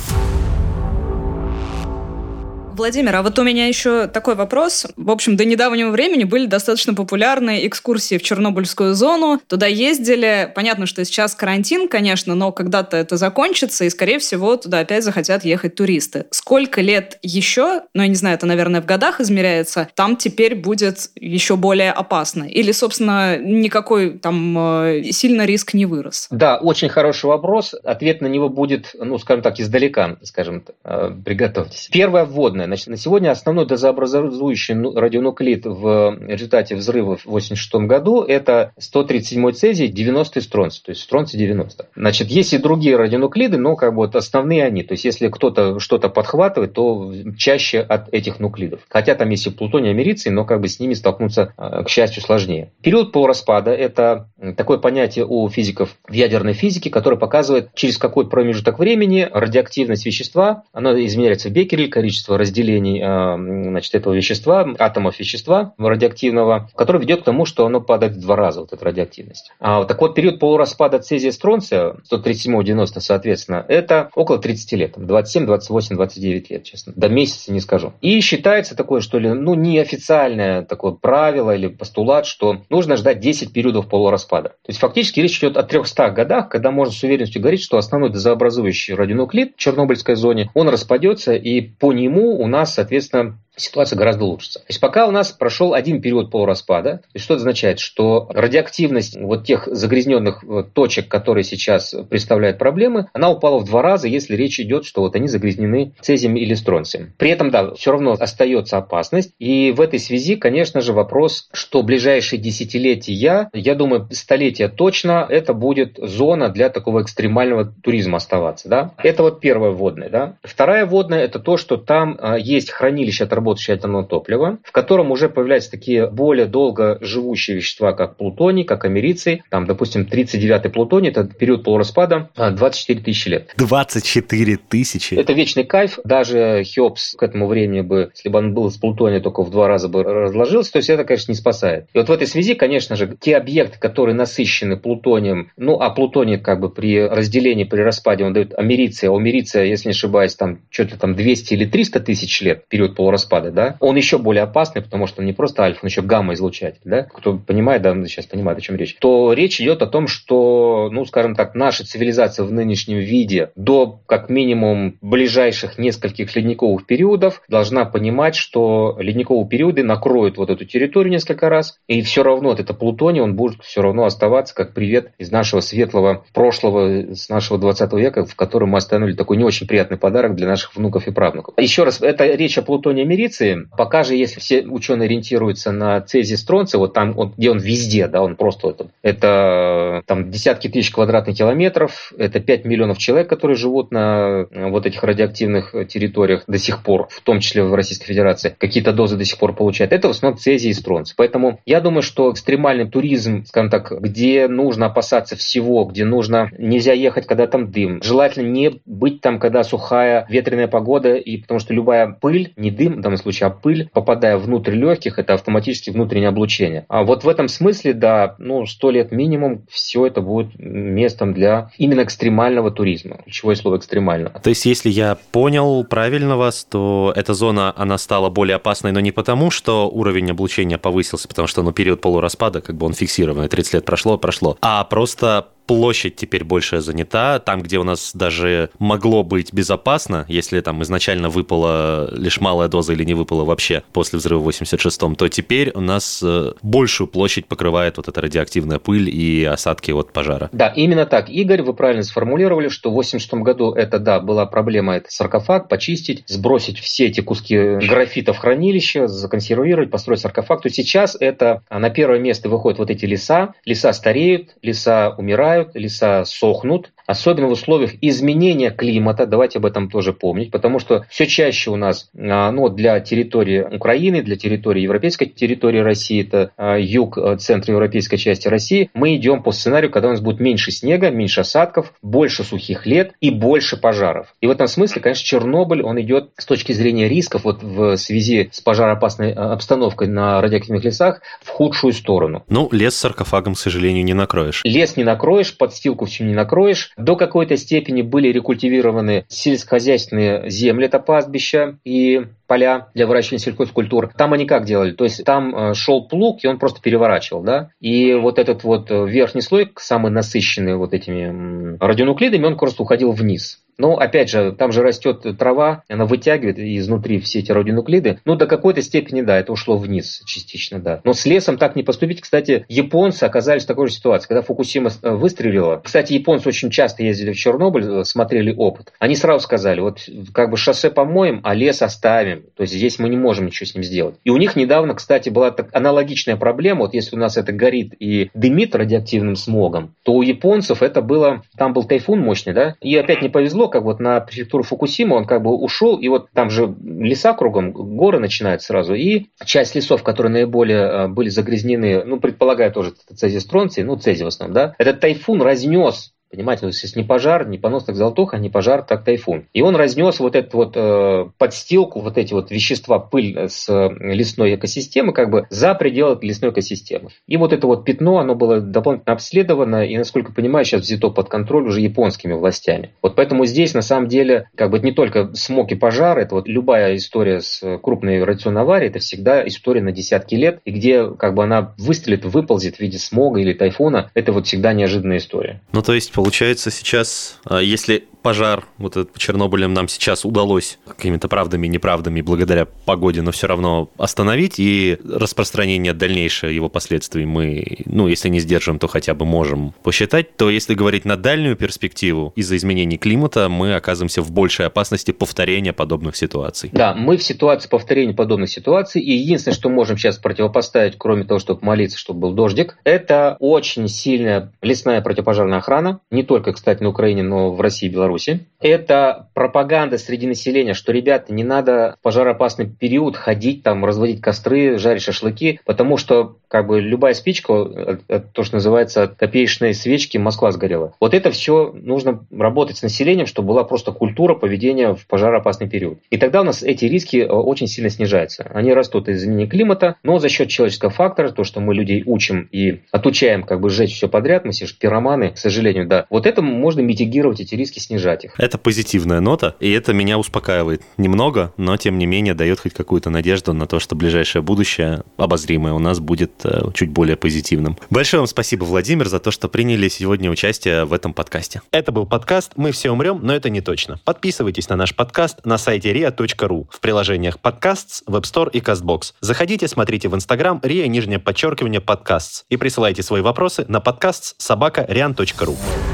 Владимир, 2.76 3.14
а 3.14 3.22
вот 3.22 3.38
у 3.38 3.44
меня 3.44 3.68
еще 3.68 4.08
такой 4.08 4.34
вопрос. 4.34 4.86
В 4.96 5.10
общем, 5.10 5.36
до 5.36 5.44
недавнего 5.44 5.90
времени 5.90 6.24
были 6.24 6.46
достаточно 6.46 6.92
популярные 6.92 7.68
экскурсии 7.68 8.18
в 8.18 8.22
Чернобыльскую 8.22 8.94
зону. 8.94 9.40
Туда 9.46 9.66
ездили. 9.66 10.50
Понятно, 10.54 10.86
что 10.86 11.04
сейчас 11.04 11.36
карантин, 11.36 11.86
конечно, 11.86 12.34
но 12.34 12.50
когда-то 12.50 12.96
это 12.96 13.16
закончится, 13.16 13.84
и, 13.84 13.90
скорее 13.90 14.18
всего, 14.18 14.56
туда 14.56 14.80
опять 14.80 15.04
захотят 15.04 15.44
ехать 15.44 15.76
туристы. 15.76 16.26
Сколько 16.30 16.80
лет 16.80 17.18
еще, 17.22 17.82
ну, 17.94 18.02
я 18.02 18.08
не 18.08 18.16
знаю, 18.16 18.34
это, 18.34 18.46
наверное, 18.46 18.82
в 18.82 18.86
годах 18.86 19.20
измеряется, 19.20 19.88
там 19.94 20.16
теперь 20.16 20.56
будет 20.56 21.10
еще 21.14 21.56
более 21.56 21.92
опасно? 21.92 22.42
Или, 22.42 22.72
собственно, 22.72 23.38
никакой 23.38 24.18
там 24.18 24.58
э, 24.58 25.02
сильно 25.12 25.46
риск 25.46 25.74
не 25.74 25.86
вырос? 25.86 26.26
Да, 26.30 26.56
очень 26.56 26.88
хороший 26.88 27.26
вопрос. 27.26 27.74
Ответ 27.84 28.20
на 28.20 28.26
него 28.26 28.48
будет, 28.48 28.96
ну, 28.98 29.18
скажем 29.18 29.42
так, 29.42 29.60
издалека, 29.60 30.16
скажем, 30.22 30.64
э, 30.82 31.12
приготовьтесь. 31.24 31.88
Первое 31.92 32.24
вводное 32.24 32.63
главное. 32.64 32.76
Значит, 32.76 32.88
на 32.88 32.96
сегодня 32.96 33.30
основной 33.30 33.66
дозаобразующий 33.66 34.74
ну, 34.74 34.94
радионуклид 34.94 35.64
в 35.66 36.18
результате 36.26 36.76
взрыва 36.76 37.16
в 37.16 37.26
1986 37.26 37.74
году 37.86 38.22
это 38.22 38.72
137 38.78 39.52
цезий, 39.52 39.88
90 39.88 40.40
стронций, 40.40 40.82
то 40.84 40.90
есть 40.90 41.02
стронций 41.02 41.38
90. 41.38 41.88
Значит, 41.96 42.28
есть 42.28 42.52
и 42.52 42.58
другие 42.58 42.96
радионуклиды, 42.96 43.58
но 43.58 43.76
как 43.76 43.90
бы 43.90 43.98
вот 43.98 44.16
основные 44.16 44.64
они. 44.64 44.82
То 44.82 44.94
есть 44.94 45.04
если 45.04 45.28
кто-то 45.28 45.78
что-то 45.78 46.08
подхватывает, 46.08 46.72
то 46.72 47.12
чаще 47.36 47.80
от 47.80 48.12
этих 48.12 48.40
нуклидов. 48.40 48.80
Хотя 48.88 49.14
там 49.14 49.30
есть 49.30 49.46
и 49.46 49.50
плутоний, 49.50 49.90
америций, 49.90 50.30
но 50.30 50.44
как 50.44 50.60
бы 50.60 50.68
с 50.68 50.80
ними 50.80 50.94
столкнуться, 50.94 51.52
а, 51.56 51.84
к 51.84 51.88
счастью, 51.88 52.22
сложнее. 52.22 52.72
Период 52.82 53.12
полураспада– 53.12 53.70
это 53.72 54.28
такое 54.56 54.78
понятие 54.78 55.26
у 55.26 55.48
физиков 55.48 55.96
в 56.08 56.12
ядерной 56.12 56.54
физике, 56.54 56.90
которое 56.90 57.16
показывает, 57.16 57.70
через 57.74 57.98
какой 57.98 58.28
промежуток 58.28 58.78
времени 58.78 59.28
радиоактивность 59.30 60.06
вещества, 60.06 60.64
она 60.72 60.92
измеряется 61.04 61.48
в 61.48 61.52
Беккерель, 61.52 61.88
количество 61.88 62.38
разделений 62.38 62.53
разделений 62.54 63.02
а, 63.02 63.36
значит, 63.36 63.94
этого 63.94 64.14
вещества, 64.14 64.66
атомов 64.78 65.18
вещества 65.18 65.74
радиоактивного, 65.76 66.70
который 66.76 67.00
ведет 67.00 67.22
к 67.22 67.24
тому, 67.24 67.44
что 67.44 67.66
оно 67.66 67.80
падает 67.80 68.14
в 68.14 68.20
два 68.20 68.36
раза, 68.36 68.60
вот 68.60 68.72
эта 68.72 68.84
радиоактивность. 68.84 69.50
А, 69.58 69.84
так 69.84 70.00
вот, 70.00 70.14
период 70.14 70.38
полураспада 70.38 71.00
цезия 71.00 71.32
стронция, 71.32 71.96
137-90, 72.10 73.00
соответственно, 73.00 73.64
это 73.68 74.10
около 74.14 74.38
30 74.38 74.72
лет, 74.72 74.94
27, 74.96 75.46
28, 75.46 75.96
29 75.96 76.50
лет, 76.50 76.64
честно. 76.64 76.92
До 76.94 77.08
месяца 77.08 77.52
не 77.52 77.60
скажу. 77.60 77.92
И 78.00 78.20
считается 78.20 78.76
такое, 78.76 79.00
что 79.00 79.18
ли, 79.18 79.32
ну, 79.32 79.54
неофициальное 79.54 80.62
такое 80.62 80.92
правило 80.92 81.54
или 81.54 81.66
постулат, 81.66 82.26
что 82.26 82.58
нужно 82.70 82.96
ждать 82.96 83.18
10 83.18 83.52
периодов 83.52 83.88
полураспада. 83.88 84.50
То 84.50 84.68
есть, 84.68 84.78
фактически 84.78 85.20
речь 85.20 85.38
идет 85.38 85.56
о 85.56 85.64
300 85.64 86.10
годах, 86.10 86.48
когда 86.48 86.70
можно 86.70 86.94
с 86.94 87.02
уверенностью 87.02 87.42
говорить, 87.42 87.62
что 87.62 87.78
основной 87.78 88.10
дозаобразующий 88.10 88.94
радионуклид 88.94 89.54
в 89.56 89.58
Чернобыльской 89.58 90.14
зоне, 90.14 90.50
он 90.54 90.68
распадется, 90.68 91.34
и 91.34 91.60
по 91.60 91.92
нему 91.92 92.43
у 92.44 92.46
нас, 92.46 92.74
соответственно, 92.74 93.38
ситуация 93.56 93.96
гораздо 93.96 94.24
улучшится. 94.24 94.60
То 94.60 94.66
есть 94.68 94.80
пока 94.80 95.06
у 95.06 95.10
нас 95.10 95.32
прошел 95.32 95.74
один 95.74 96.00
период 96.00 96.30
полураспада, 96.30 97.02
то 97.12 97.18
что 97.18 97.34
это 97.34 97.42
означает? 97.42 97.78
Что 97.78 98.28
радиоактивность 98.32 99.16
вот 99.16 99.44
тех 99.44 99.68
загрязненных 99.70 100.44
э, 100.44 100.64
точек, 100.72 101.08
которые 101.08 101.44
сейчас 101.44 101.94
представляют 102.10 102.58
проблемы, 102.58 103.08
она 103.12 103.30
упала 103.30 103.58
в 103.58 103.64
два 103.64 103.82
раза, 103.82 104.08
если 104.08 104.36
речь 104.36 104.58
идет, 104.60 104.84
что 104.84 105.02
вот 105.02 105.14
они 105.16 105.28
загрязнены 105.28 105.92
цезием 106.00 106.36
или 106.36 106.54
стронцием. 106.54 107.12
При 107.18 107.30
этом, 107.30 107.50
да, 107.50 107.74
все 107.74 107.92
равно 107.92 108.12
остается 108.12 108.78
опасность. 108.78 109.32
И 109.38 109.72
в 109.72 109.80
этой 109.80 109.98
связи, 109.98 110.36
конечно 110.36 110.80
же, 110.80 110.92
вопрос, 110.92 111.48
что 111.52 111.82
ближайшие 111.82 112.40
десятилетия, 112.40 113.50
я 113.52 113.74
думаю, 113.74 114.08
столетия 114.10 114.68
точно, 114.68 115.26
это 115.28 115.54
будет 115.54 115.98
зона 115.98 116.48
для 116.48 116.70
такого 116.70 117.02
экстремального 117.02 117.64
туризма 117.64 118.16
оставаться. 118.16 118.68
Да? 118.68 118.94
Это 118.98 119.22
вот 119.22 119.40
первая 119.40 119.70
вводная. 119.70 120.08
Да? 120.08 120.36
Вторая 120.42 120.86
вводная– 120.86 121.20
это 121.24 121.38
то, 121.38 121.56
что 121.56 121.76
там 121.76 122.18
а, 122.20 122.36
есть 122.38 122.70
хранилище 122.70 123.24
отработки 123.24 123.43
работающее 123.44 123.76
атомное 123.76 124.04
топливо, 124.04 124.58
в 124.64 124.72
котором 124.72 125.10
уже 125.10 125.28
появляются 125.28 125.70
такие 125.70 126.08
более 126.08 126.46
долго 126.46 126.98
живущие 127.02 127.56
вещества, 127.56 127.92
как 127.92 128.16
плутоний, 128.16 128.64
как 128.64 128.84
америций. 128.84 129.42
Там, 129.50 129.66
допустим, 129.66 130.08
39-й 130.10 130.70
плутоний, 130.70 131.10
это 131.10 131.24
период 131.24 131.62
полураспада, 131.62 132.30
24 132.36 133.00
а, 133.00 133.02
тысячи 133.04 133.28
лет. 133.28 133.52
24 133.56 134.56
тысячи? 134.56 135.14
Это 135.14 135.34
вечный 135.34 135.64
кайф. 135.64 135.98
Даже 136.04 136.64
Хеопс 136.64 137.14
к 137.16 137.22
этому 137.22 137.46
времени 137.46 137.82
бы, 137.82 138.10
если 138.14 138.30
бы 138.30 138.38
он 138.38 138.54
был 138.54 138.70
с 138.70 138.78
плутония, 138.78 139.20
только 139.20 139.42
в 139.42 139.50
два 139.50 139.68
раза 139.68 139.88
бы 139.88 140.02
разложился. 140.02 140.72
То 140.72 140.78
есть 140.78 140.88
это, 140.88 141.04
конечно, 141.04 141.32
не 141.32 141.36
спасает. 141.36 141.86
И 141.92 141.98
вот 141.98 142.08
в 142.08 142.12
этой 142.12 142.26
связи, 142.26 142.54
конечно 142.54 142.96
же, 142.96 143.14
те 143.20 143.36
объекты, 143.36 143.78
которые 143.78 144.14
насыщены 144.14 144.76
плутонием, 144.76 145.50
ну, 145.56 145.80
а 145.80 145.90
плутоний 145.90 146.38
как 146.38 146.60
бы 146.60 146.70
при 146.70 147.06
разделении, 147.06 147.64
при 147.64 147.80
распаде, 147.80 148.24
он 148.24 148.32
дает 148.32 148.54
америция. 148.54 149.10
У 149.10 149.18
америция, 149.18 149.64
если 149.64 149.88
не 149.88 149.92
ошибаюсь, 149.92 150.34
там 150.34 150.60
что-то 150.70 150.98
там 150.98 151.14
200 151.14 151.54
или 151.54 151.66
300 151.66 152.00
тысяч 152.00 152.40
лет, 152.40 152.64
период 152.68 152.94
полураспада, 152.94 153.33
да, 153.40 153.76
он 153.80 153.96
еще 153.96 154.18
более 154.18 154.44
опасный, 154.44 154.82
потому 154.82 155.06
что 155.06 155.22
не 155.22 155.32
просто 155.32 155.62
альфа, 155.62 155.80
он 155.82 155.88
еще 155.88 156.02
гамма-излучатель, 156.02 156.80
да, 156.84 157.02
кто 157.02 157.36
понимает, 157.36 157.82
да, 157.82 157.94
сейчас 158.06 158.26
понимает, 158.26 158.58
о 158.58 158.60
чем 158.60 158.76
речь, 158.76 158.96
то 158.98 159.32
речь 159.32 159.60
идет 159.60 159.82
о 159.82 159.86
том, 159.86 160.06
что, 160.06 160.88
ну, 160.92 161.04
скажем 161.04 161.34
так, 161.34 161.54
наша 161.54 161.84
цивилизация 161.84 162.44
в 162.44 162.52
нынешнем 162.52 162.98
виде 162.98 163.50
до, 163.56 164.00
как 164.06 164.28
минимум, 164.28 164.96
ближайших 165.00 165.78
нескольких 165.78 166.34
ледниковых 166.34 166.86
периодов 166.86 167.42
должна 167.48 167.84
понимать, 167.84 168.34
что 168.34 168.96
ледниковые 168.98 169.48
периоды 169.48 169.82
накроют 169.82 170.36
вот 170.36 170.50
эту 170.50 170.64
территорию 170.64 171.12
несколько 171.12 171.48
раз, 171.48 171.78
и 171.86 172.02
все 172.02 172.22
равно 172.22 172.50
вот 172.50 172.60
это 172.60 172.74
плутоний, 172.74 173.20
он 173.20 173.34
будет 173.36 173.62
все 173.62 173.82
равно 173.82 174.04
оставаться 174.04 174.54
как 174.54 174.74
привет 174.74 175.12
из 175.18 175.30
нашего 175.30 175.60
светлого 175.60 176.24
прошлого, 176.32 177.14
с 177.14 177.28
нашего 177.28 177.58
20 177.58 177.92
века, 177.94 178.24
в 178.24 178.34
котором 178.34 178.70
мы 178.70 178.78
остановили 178.78 179.16
такой 179.16 179.36
не 179.36 179.44
очень 179.44 179.66
приятный 179.66 179.96
подарок 179.96 180.34
для 180.34 180.46
наших 180.46 180.74
внуков 180.76 181.06
и 181.06 181.10
правнуков. 181.10 181.54
Еще 181.58 181.84
раз, 181.84 182.00
это 182.00 182.26
речь 182.26 182.58
о 182.58 182.62
плутонии 182.62 183.04
мериции. 183.24 183.68
Пока 183.76 184.02
же, 184.02 184.14
если 184.14 184.40
все 184.40 184.62
ученые 184.62 185.06
ориентируются 185.06 185.72
на 185.72 186.00
цезий 186.00 186.36
стронций, 186.36 186.78
вот 186.78 186.92
там, 186.92 187.12
вот, 187.14 187.36
где 187.36 187.50
он 187.50 187.58
везде, 187.58 188.06
да, 188.08 188.22
он 188.22 188.36
просто 188.36 188.70
это, 188.70 188.88
это 189.02 190.02
там 190.06 190.30
десятки 190.30 190.68
тысяч 190.68 190.90
квадратных 190.90 191.36
километров, 191.36 192.12
это 192.16 192.40
5 192.40 192.64
миллионов 192.64 192.98
человек, 192.98 193.28
которые 193.28 193.56
живут 193.56 193.90
на 193.90 194.46
э, 194.50 194.70
вот 194.70 194.86
этих 194.86 195.02
радиоактивных 195.02 195.74
э, 195.74 195.84
территориях 195.86 196.44
до 196.46 196.58
сих 196.58 196.82
пор, 196.82 197.08
в 197.10 197.20
том 197.20 197.40
числе 197.40 197.64
в 197.64 197.74
Российской 197.74 198.06
Федерации, 198.06 198.54
какие-то 198.58 198.92
дозы 198.92 199.16
до 199.16 199.24
сих 199.24 199.38
пор 199.38 199.54
получают. 199.54 199.92
Это 199.92 200.08
в 200.08 200.10
основном 200.12 200.38
цезий 200.38 200.70
и 200.70 200.74
стронций. 200.74 201.14
Поэтому 201.16 201.60
я 201.66 201.80
думаю, 201.80 202.02
что 202.02 202.30
экстремальный 202.32 202.88
туризм, 202.88 203.44
скажем 203.46 203.70
так, 203.70 203.92
где 204.00 204.48
нужно 204.48 204.86
опасаться 204.86 205.36
всего, 205.36 205.84
где 205.84 206.04
нужно, 206.04 206.50
нельзя 206.58 206.92
ехать, 206.92 207.26
когда 207.26 207.46
там 207.46 207.70
дым, 207.70 208.02
желательно 208.02 208.48
не 208.48 208.80
быть 208.84 209.20
там, 209.20 209.38
когда 209.38 209.64
сухая 209.64 210.26
ветреная 210.28 210.68
погода, 210.68 211.14
и 211.14 211.38
потому 211.38 211.60
что 211.60 211.74
любая 211.74 212.08
пыль, 212.08 212.52
не 212.56 212.70
дым 212.70 213.02
в 213.02 213.13
данном 213.14 213.22
случае, 213.22 213.46
а 213.48 213.50
пыль, 213.50 213.88
попадая 213.92 214.36
внутрь 214.36 214.72
легких, 214.72 215.18
это 215.18 215.34
автоматически 215.34 215.90
внутреннее 215.90 216.28
облучение. 216.28 216.84
А 216.88 217.04
вот 217.04 217.24
в 217.24 217.28
этом 217.28 217.48
смысле, 217.48 217.94
да, 217.94 218.34
ну, 218.38 218.66
сто 218.66 218.90
лет 218.90 219.12
минимум, 219.12 219.64
все 219.70 220.06
это 220.06 220.20
будет 220.20 220.58
местом 220.58 221.34
для 221.34 221.70
именно 221.78 222.02
экстремального 222.02 222.70
туризма. 222.70 223.18
Ключевое 223.24 223.56
слово 223.56 223.76
экстремального. 223.76 224.38
То 224.40 224.50
есть, 224.50 224.66
если 224.66 224.90
я 224.90 225.16
понял 225.32 225.84
правильно 225.84 226.36
вас, 226.36 226.64
то 226.64 227.12
эта 227.16 227.34
зона, 227.34 227.72
она 227.76 227.98
стала 227.98 228.30
более 228.30 228.56
опасной, 228.56 228.92
но 228.92 229.00
не 229.00 229.12
потому, 229.12 229.50
что 229.50 229.88
уровень 229.88 230.30
облучения 230.30 230.78
повысился, 230.78 231.28
потому 231.28 231.48
что, 231.48 231.62
ну, 231.62 231.72
период 231.72 232.00
полураспада, 232.00 232.60
как 232.60 232.76
бы 232.76 232.86
он 232.86 232.94
фиксированный, 232.94 233.48
30 233.48 233.74
лет 233.74 233.84
прошло, 233.84 234.18
прошло, 234.18 234.56
а 234.60 234.84
просто 234.84 235.48
площадь 235.66 236.16
теперь 236.16 236.44
больше 236.44 236.80
занята. 236.80 237.38
Там, 237.38 237.62
где 237.62 237.78
у 237.78 237.84
нас 237.84 238.12
даже 238.14 238.70
могло 238.78 239.22
быть 239.22 239.52
безопасно, 239.52 240.24
если 240.28 240.60
там 240.60 240.82
изначально 240.82 241.28
выпала 241.28 242.12
лишь 242.14 242.40
малая 242.40 242.68
доза 242.68 242.92
или 242.92 243.04
не 243.04 243.14
выпала 243.14 243.44
вообще 243.44 243.82
после 243.92 244.18
взрыва 244.18 244.40
в 244.40 244.48
86-м, 244.48 245.16
то 245.16 245.28
теперь 245.28 245.70
у 245.74 245.80
нас 245.80 246.22
э, 246.22 246.52
большую 246.62 247.08
площадь 247.08 247.46
покрывает 247.46 247.96
вот 247.96 248.08
эта 248.08 248.20
радиоактивная 248.20 248.78
пыль 248.78 249.08
и 249.08 249.44
осадки 249.44 249.90
от 249.90 250.12
пожара. 250.12 250.48
Да, 250.52 250.68
именно 250.68 251.06
так. 251.06 251.28
Игорь, 251.28 251.62
вы 251.62 251.74
правильно 251.74 252.02
сформулировали, 252.02 252.68
что 252.68 252.90
в 252.90 252.94
86 252.94 253.34
году 253.34 253.72
это, 253.72 253.98
да, 253.98 254.20
была 254.20 254.46
проблема, 254.46 254.96
это 254.96 255.10
саркофаг, 255.10 255.68
почистить, 255.68 256.24
сбросить 256.26 256.78
все 256.78 257.06
эти 257.06 257.20
куски 257.20 257.56
графита 257.76 258.32
в 258.32 258.38
хранилище, 258.38 259.08
законсервировать, 259.08 259.90
построить 259.90 260.20
саркофаг. 260.20 260.62
То 260.62 260.70
сейчас 260.70 261.16
это 261.18 261.62
а, 261.68 261.78
на 261.78 261.90
первое 261.90 262.18
место 262.18 262.48
выходят 262.48 262.78
вот 262.78 262.90
эти 262.90 263.04
леса. 263.06 263.54
Леса 263.64 263.92
стареют, 263.92 264.56
леса 264.62 265.14
умирают, 265.16 265.53
умирают, 265.54 265.74
леса 265.74 266.24
сохнут, 266.24 266.92
особенно 267.06 267.48
в 267.48 267.52
условиях 267.52 267.92
изменения 268.00 268.70
климата, 268.70 269.26
давайте 269.26 269.58
об 269.58 269.66
этом 269.66 269.90
тоже 269.90 270.12
помнить, 270.12 270.50
потому 270.50 270.78
что 270.78 271.04
все 271.08 271.26
чаще 271.26 271.70
у 271.70 271.76
нас 271.76 272.10
а, 272.16 272.50
ну, 272.50 272.68
для 272.68 273.00
территории 273.00 273.60
Украины, 273.60 274.22
для 274.22 274.36
территории 274.36 274.82
европейской 274.82 275.26
территории 275.26 275.80
России, 275.80 276.22
это 276.22 276.52
а, 276.56 276.76
юг, 276.78 277.18
а, 277.18 277.36
центр 277.36 277.72
европейской 277.72 278.16
части 278.16 278.48
России, 278.48 278.90
мы 278.94 279.16
идем 279.16 279.42
по 279.42 279.52
сценарию, 279.52 279.90
когда 279.90 280.08
у 280.08 280.10
нас 280.12 280.20
будет 280.20 280.40
меньше 280.40 280.70
снега, 280.70 281.10
меньше 281.10 281.40
осадков, 281.40 281.92
больше 282.02 282.44
сухих 282.44 282.86
лет 282.86 283.12
и 283.20 283.30
больше 283.30 283.76
пожаров. 283.76 284.34
И 284.40 284.46
в 284.46 284.50
этом 284.50 284.68
смысле, 284.68 285.02
конечно, 285.02 285.24
Чернобыль, 285.24 285.82
он 285.82 286.00
идет 286.00 286.30
с 286.36 286.44
точки 286.44 286.72
зрения 286.72 287.08
рисков 287.08 287.44
вот 287.44 287.62
в 287.62 287.96
связи 287.96 288.48
с 288.52 288.60
пожароопасной 288.60 289.32
обстановкой 289.32 290.08
на 290.08 290.40
радиоактивных 290.40 290.84
лесах 290.84 291.20
в 291.42 291.48
худшую 291.48 291.92
сторону. 291.92 292.44
Ну, 292.48 292.68
лес 292.72 292.94
с 292.94 292.98
саркофагом, 292.98 293.54
к 293.54 293.58
сожалению, 293.58 294.04
не 294.04 294.14
накроешь. 294.14 294.62
Лес 294.64 294.96
не 294.96 295.04
накроешь, 295.04 295.56
подстилку 295.56 296.06
всю 296.06 296.24
не 296.24 296.34
накроешь, 296.34 296.92
до 296.96 297.16
какой-то 297.16 297.56
степени 297.56 298.02
были 298.02 298.28
рекультивированы 298.28 299.24
сельскохозяйственные 299.28 300.48
земли, 300.50 300.86
это 300.86 300.98
пастбища 300.98 301.78
и 301.84 302.26
поля 302.46 302.88
для 302.94 303.06
выращивания 303.06 303.38
сельхозкультур. 303.38 304.12
Там 304.16 304.32
они 304.32 304.46
как 304.46 304.64
делали? 304.64 304.92
То 304.92 305.04
есть 305.04 305.24
там 305.24 305.54
э, 305.54 305.74
шел 305.74 306.06
плуг, 306.06 306.44
и 306.44 306.48
он 306.48 306.58
просто 306.58 306.80
переворачивал, 306.80 307.42
да? 307.42 307.70
И 307.80 308.14
вот 308.14 308.38
этот 308.38 308.64
вот 308.64 308.90
э, 308.90 309.06
верхний 309.06 309.40
слой, 309.40 309.72
самый 309.76 310.12
насыщенный 310.12 310.76
вот 310.76 310.94
этими 310.94 311.78
радионуклидами, 311.78 312.46
он 312.46 312.56
просто 312.56 312.82
уходил 312.82 313.12
вниз. 313.12 313.60
Но, 313.78 313.96
опять 313.96 314.30
же, 314.30 314.52
там 314.52 314.72
же 314.72 314.82
растет 314.82 315.24
трава, 315.38 315.82
она 315.88 316.04
вытягивает 316.06 316.58
изнутри 316.58 317.18
все 317.18 317.40
эти 317.40 317.50
радионуклиды. 317.50 318.20
Ну, 318.24 318.36
до 318.36 318.46
какой-то 318.46 318.82
степени, 318.82 319.22
да, 319.22 319.38
это 319.38 319.52
ушло 319.52 319.76
вниз 319.76 320.22
частично, 320.26 320.78
да. 320.78 321.00
Но 321.04 321.12
с 321.12 321.26
лесом 321.26 321.58
так 321.58 321.74
не 321.76 321.82
поступить. 321.82 322.20
Кстати, 322.20 322.64
японцы 322.68 323.24
оказались 323.24 323.64
в 323.64 323.66
такой 323.66 323.88
же 323.88 323.94
ситуации. 323.94 324.28
Когда 324.28 324.42
Фукусима 324.42 324.90
э, 325.02 325.10
выстрелила, 325.10 325.80
кстати, 325.84 326.12
японцы 326.12 326.48
очень 326.48 326.70
часто 326.70 327.02
ездили 327.02 327.32
в 327.32 327.36
Чернобыль, 327.36 328.04
смотрели 328.04 328.54
опыт. 328.56 328.92
Они 328.98 329.16
сразу 329.16 329.44
сказали, 329.44 329.80
вот 329.80 330.08
как 330.32 330.50
бы 330.50 330.56
шоссе 330.56 330.90
помоем, 330.90 331.40
а 331.42 331.54
лес 331.54 331.82
оставим. 331.82 332.43
То 332.56 332.62
есть 332.62 332.74
здесь 332.74 332.98
мы 332.98 333.08
не 333.08 333.16
можем 333.16 333.46
ничего 333.46 333.66
с 333.66 333.74
ним 333.74 333.84
сделать. 333.84 334.16
И 334.24 334.30
у 334.30 334.36
них 334.36 334.56
недавно, 334.56 334.94
кстати, 334.94 335.28
была 335.28 335.50
так 335.50 335.68
аналогичная 335.72 336.36
проблема. 336.36 336.82
Вот 336.82 336.94
если 336.94 337.16
у 337.16 337.18
нас 337.18 337.36
это 337.36 337.52
горит 337.52 337.94
и 337.98 338.30
дымит 338.34 338.74
радиоактивным 338.74 339.36
смогом, 339.36 339.94
то 340.02 340.12
у 340.12 340.22
японцев 340.22 340.82
это 340.82 341.02
было, 341.02 341.42
там 341.56 341.72
был 341.72 341.84
тайфун 341.84 342.20
мощный, 342.20 342.52
да, 342.52 342.76
и 342.80 342.96
опять 342.96 343.22
не 343.22 343.28
повезло, 343.28 343.68
как 343.68 343.84
вот 343.84 344.00
на 344.00 344.20
префектуру 344.20 344.62
Фукусима 344.64 345.14
он 345.14 345.26
как 345.26 345.42
бы 345.42 345.54
ушел, 345.54 345.98
и 345.98 346.08
вот 346.08 346.30
там 346.32 346.50
же 346.50 346.74
леса 346.84 347.32
кругом, 347.34 347.72
горы 347.72 348.18
начинают 348.18 348.62
сразу, 348.62 348.94
и 348.94 349.26
часть 349.44 349.74
лесов, 349.74 350.02
которые 350.02 350.32
наиболее 350.32 350.78
э, 350.80 351.08
были 351.08 351.28
загрязнены, 351.28 352.04
ну, 352.04 352.18
предполагаю 352.18 352.72
тоже 352.72 352.92
цезий 353.14 353.40
стронций, 353.40 353.84
ну, 353.84 353.96
цезий 353.96 354.24
в 354.24 354.28
основном, 354.28 354.54
да, 354.54 354.74
этот 354.78 355.00
тайфун 355.00 355.42
разнес 355.42 356.13
Понимаете, 356.34 356.62
то 356.62 356.66
есть 356.66 356.96
не 356.96 357.04
пожар, 357.04 357.46
не 357.46 357.58
понос 357.58 357.84
так 357.84 357.94
золотуха, 357.94 358.38
не 358.38 358.50
пожар 358.50 358.82
так 358.82 359.04
тайфун. 359.04 359.46
И 359.52 359.62
он 359.62 359.76
разнес 359.76 360.18
вот 360.18 360.34
эту 360.34 360.56
вот 360.56 360.72
э, 360.76 361.26
подстилку, 361.38 362.00
вот 362.00 362.18
эти 362.18 362.34
вот 362.34 362.50
вещества, 362.50 362.98
пыль 362.98 363.48
с 363.48 363.68
лесной 364.00 364.56
экосистемы 364.56 365.12
как 365.12 365.30
бы 365.30 365.46
за 365.50 365.74
пределы 365.74 366.18
лесной 366.22 366.50
экосистемы. 366.50 367.10
И 367.28 367.36
вот 367.36 367.52
это 367.52 367.66
вот 367.66 367.84
пятно, 367.84 368.18
оно 368.18 368.34
было 368.34 368.60
дополнительно 368.60 369.12
обследовано 369.12 369.84
и, 369.84 369.96
насколько 369.96 370.32
понимаю, 370.32 370.64
сейчас 370.64 370.82
взято 370.82 371.10
под 371.10 371.28
контроль 371.28 371.68
уже 371.68 371.80
японскими 371.80 372.32
властями. 372.32 372.90
Вот 373.02 373.14
поэтому 373.14 373.46
здесь 373.46 373.74
на 373.74 373.82
самом 373.82 374.08
деле 374.08 374.48
как 374.54 374.70
бы 374.70 374.80
не 374.80 374.92
только 374.92 375.32
смог 375.34 375.70
и 375.70 375.74
пожар, 375.74 376.18
это 376.18 376.34
вот 376.34 376.48
любая 376.48 376.96
история 376.96 377.40
с 377.40 377.78
крупной 377.78 378.22
радиационной 378.24 378.62
аварией, 378.62 378.90
это 378.90 378.98
всегда 378.98 379.46
история 379.46 379.82
на 379.82 379.92
десятки 379.92 380.34
лет, 380.34 380.60
и 380.64 380.72
где 380.72 381.10
как 381.10 381.34
бы 381.34 381.44
она 381.44 381.74
выстрелит, 381.78 382.24
выползет 382.24 382.76
в 382.76 382.80
виде 382.80 382.98
смога 382.98 383.40
или 383.40 383.52
тайфуна, 383.52 384.10
это 384.14 384.32
вот 384.32 384.46
всегда 384.46 384.72
неожиданная 384.72 385.18
история. 385.18 385.60
Ну 385.72 385.82
то 385.82 385.94
есть 385.94 386.12
получается 386.24 386.70
сейчас, 386.70 387.38
а, 387.44 387.58
если 387.58 388.08
пожар 388.24 388.64
вот 388.78 388.92
этот 388.96 389.12
по 389.12 389.18
Чернобылем 389.18 389.74
нам 389.74 389.86
сейчас 389.86 390.24
удалось 390.24 390.78
какими-то 390.86 391.28
правдами 391.28 391.66
и 391.66 391.68
неправдами 391.68 392.22
благодаря 392.22 392.64
погоде, 392.64 393.20
но 393.20 393.32
все 393.32 393.46
равно 393.46 393.90
остановить, 393.98 394.54
и 394.58 394.96
распространение 395.04 395.92
дальнейшее 395.92 396.56
его 396.56 396.70
последствий 396.70 397.26
мы, 397.26 397.82
ну, 397.84 398.08
если 398.08 398.30
не 398.30 398.40
сдержим, 398.40 398.78
то 398.78 398.88
хотя 398.88 399.12
бы 399.12 399.26
можем 399.26 399.74
посчитать, 399.82 400.38
то 400.38 400.48
если 400.48 400.72
говорить 400.72 401.04
на 401.04 401.18
дальнюю 401.18 401.54
перспективу, 401.54 402.32
из-за 402.34 402.56
изменений 402.56 402.96
климата 402.96 403.50
мы 403.50 403.74
оказываемся 403.74 404.22
в 404.22 404.32
большей 404.32 404.64
опасности 404.64 405.10
повторения 405.10 405.74
подобных 405.74 406.16
ситуаций. 406.16 406.70
Да, 406.72 406.94
мы 406.94 407.18
в 407.18 407.22
ситуации 407.22 407.68
повторения 407.68 408.14
подобных 408.14 408.48
ситуаций, 408.48 409.02
и 409.02 409.12
единственное, 409.12 409.54
что 409.54 409.68
можем 409.68 409.98
сейчас 409.98 410.16
противопоставить, 410.16 410.94
кроме 410.96 411.24
того, 411.24 411.40
чтобы 411.40 411.60
молиться, 411.62 411.98
чтобы 411.98 412.20
был 412.20 412.32
дождик, 412.32 412.78
это 412.84 413.36
очень 413.38 413.86
сильная 413.88 414.50
лесная 414.62 415.02
противопожарная 415.02 415.58
охрана, 415.58 416.00
не 416.14 416.22
только, 416.22 416.52
кстати, 416.52 416.82
на 416.82 416.88
Украине, 416.88 417.22
но 417.22 417.52
в 417.52 417.60
России 417.60 417.88
и 417.88 417.92
Беларуси. 417.92 418.46
Это 418.60 419.28
пропаганда 419.34 419.98
среди 419.98 420.26
населения, 420.26 420.72
что, 420.74 420.92
ребята, 420.92 421.34
не 421.34 421.44
надо 421.44 421.96
в 422.00 422.02
пожароопасный 422.02 422.66
период 422.66 423.16
ходить 423.16 423.62
там, 423.62 423.84
разводить 423.84 424.20
костры, 424.20 424.78
жарить 424.78 425.02
шашлыки, 425.02 425.60
потому 425.66 425.96
что 425.96 426.36
как 426.48 426.66
бы 426.68 426.80
любая 426.80 427.14
спичка, 427.14 427.98
э, 428.08 428.20
то, 428.32 428.44
что 428.44 428.54
называется 428.54 429.08
копеечные 429.08 429.74
свечки, 429.74 430.18
Москва 430.18 430.52
сгорела. 430.52 430.94
Вот 431.00 431.12
это 431.12 431.30
все 431.30 431.72
нужно 431.74 432.24
работать 432.30 432.78
с 432.78 432.82
населением, 432.82 433.26
чтобы 433.26 433.48
была 433.48 433.64
просто 433.64 433.92
культура 433.92 434.34
поведения 434.34 434.94
в 434.94 435.06
пожароопасный 435.06 435.68
период. 435.68 435.98
И 436.10 436.16
тогда 436.16 436.42
у 436.42 436.44
нас 436.44 436.62
эти 436.62 436.84
риски 436.84 437.16
э, 437.16 437.26
очень 437.26 437.66
сильно 437.66 437.90
снижаются. 437.90 438.50
Они 438.54 438.72
растут 438.72 439.08
из 439.08 439.22
изменения 439.22 439.48
климата, 439.48 439.96
но 440.04 440.18
за 440.20 440.28
счет 440.28 440.48
человеческого 440.48 440.92
фактора, 440.92 441.30
то, 441.30 441.42
что 441.42 441.60
мы 441.60 441.74
людей 441.74 442.04
учим 442.06 442.48
и 442.52 442.82
отучаем 442.92 443.42
как 443.42 443.60
бы 443.60 443.68
сжечь 443.68 443.94
все 443.94 444.08
подряд, 444.08 444.44
мы 444.44 444.52
все 444.52 444.66
же 444.66 444.74
пироманы, 444.78 445.32
к 445.32 445.38
сожалению, 445.38 445.86
да. 445.88 446.03
Вот 446.10 446.26
это 446.26 446.42
можно 446.42 446.80
митигировать, 446.80 447.40
эти 447.40 447.54
риски, 447.54 447.78
снижать 447.78 448.24
их. 448.24 448.34
Это 448.38 448.58
позитивная 448.58 449.20
нота, 449.20 449.54
и 449.60 449.70
это 449.70 449.92
меня 449.92 450.18
успокаивает 450.18 450.82
немного, 450.96 451.52
но 451.56 451.76
тем 451.76 451.98
не 451.98 452.06
менее 452.06 452.34
дает 452.34 452.60
хоть 452.60 452.74
какую-то 452.74 453.10
надежду 453.10 453.52
на 453.52 453.66
то, 453.66 453.80
что 453.80 453.94
ближайшее 453.94 454.42
будущее 454.42 455.02
обозримое 455.16 455.72
у 455.72 455.78
нас 455.78 456.00
будет 456.00 456.32
э, 456.44 456.70
чуть 456.74 456.90
более 456.90 457.16
позитивным. 457.16 457.76
Большое 457.90 458.20
вам 458.20 458.26
спасибо, 458.26 458.64
Владимир, 458.64 459.08
за 459.08 459.20
то, 459.20 459.30
что 459.30 459.48
приняли 459.48 459.88
сегодня 459.88 460.30
участие 460.30 460.84
в 460.84 460.92
этом 460.92 461.12
подкасте. 461.14 461.62
Это 461.70 461.92
был 461.92 462.06
подкаст 462.06 462.52
«Мы 462.56 462.72
все 462.72 462.90
умрем, 462.90 463.20
но 463.22 463.34
это 463.34 463.50
не 463.50 463.60
точно». 463.60 463.98
Подписывайтесь 464.04 464.68
на 464.68 464.76
наш 464.76 464.94
подкаст 464.94 465.44
на 465.44 465.58
сайте 465.58 465.92
ria.ru 465.92 466.66
в 466.70 466.80
приложениях 466.80 467.38
подкастс, 467.38 468.02
Web 468.06 468.22
Store 468.22 468.50
и 468.50 468.60
CastBox. 468.60 469.14
Заходите, 469.20 469.68
смотрите 469.68 470.08
в 470.08 470.14
Instagram 470.14 470.60
ria, 470.62 470.86
нижнее 470.86 471.18
подчеркивание, 471.18 471.80
подкастс 471.80 472.44
и 472.48 472.56
присылайте 472.56 473.02
свои 473.02 473.22
вопросы 473.22 473.64
на 473.68 473.80
подкастс 473.80 474.34
собака 474.38 474.86
rian.ru. 474.88 475.93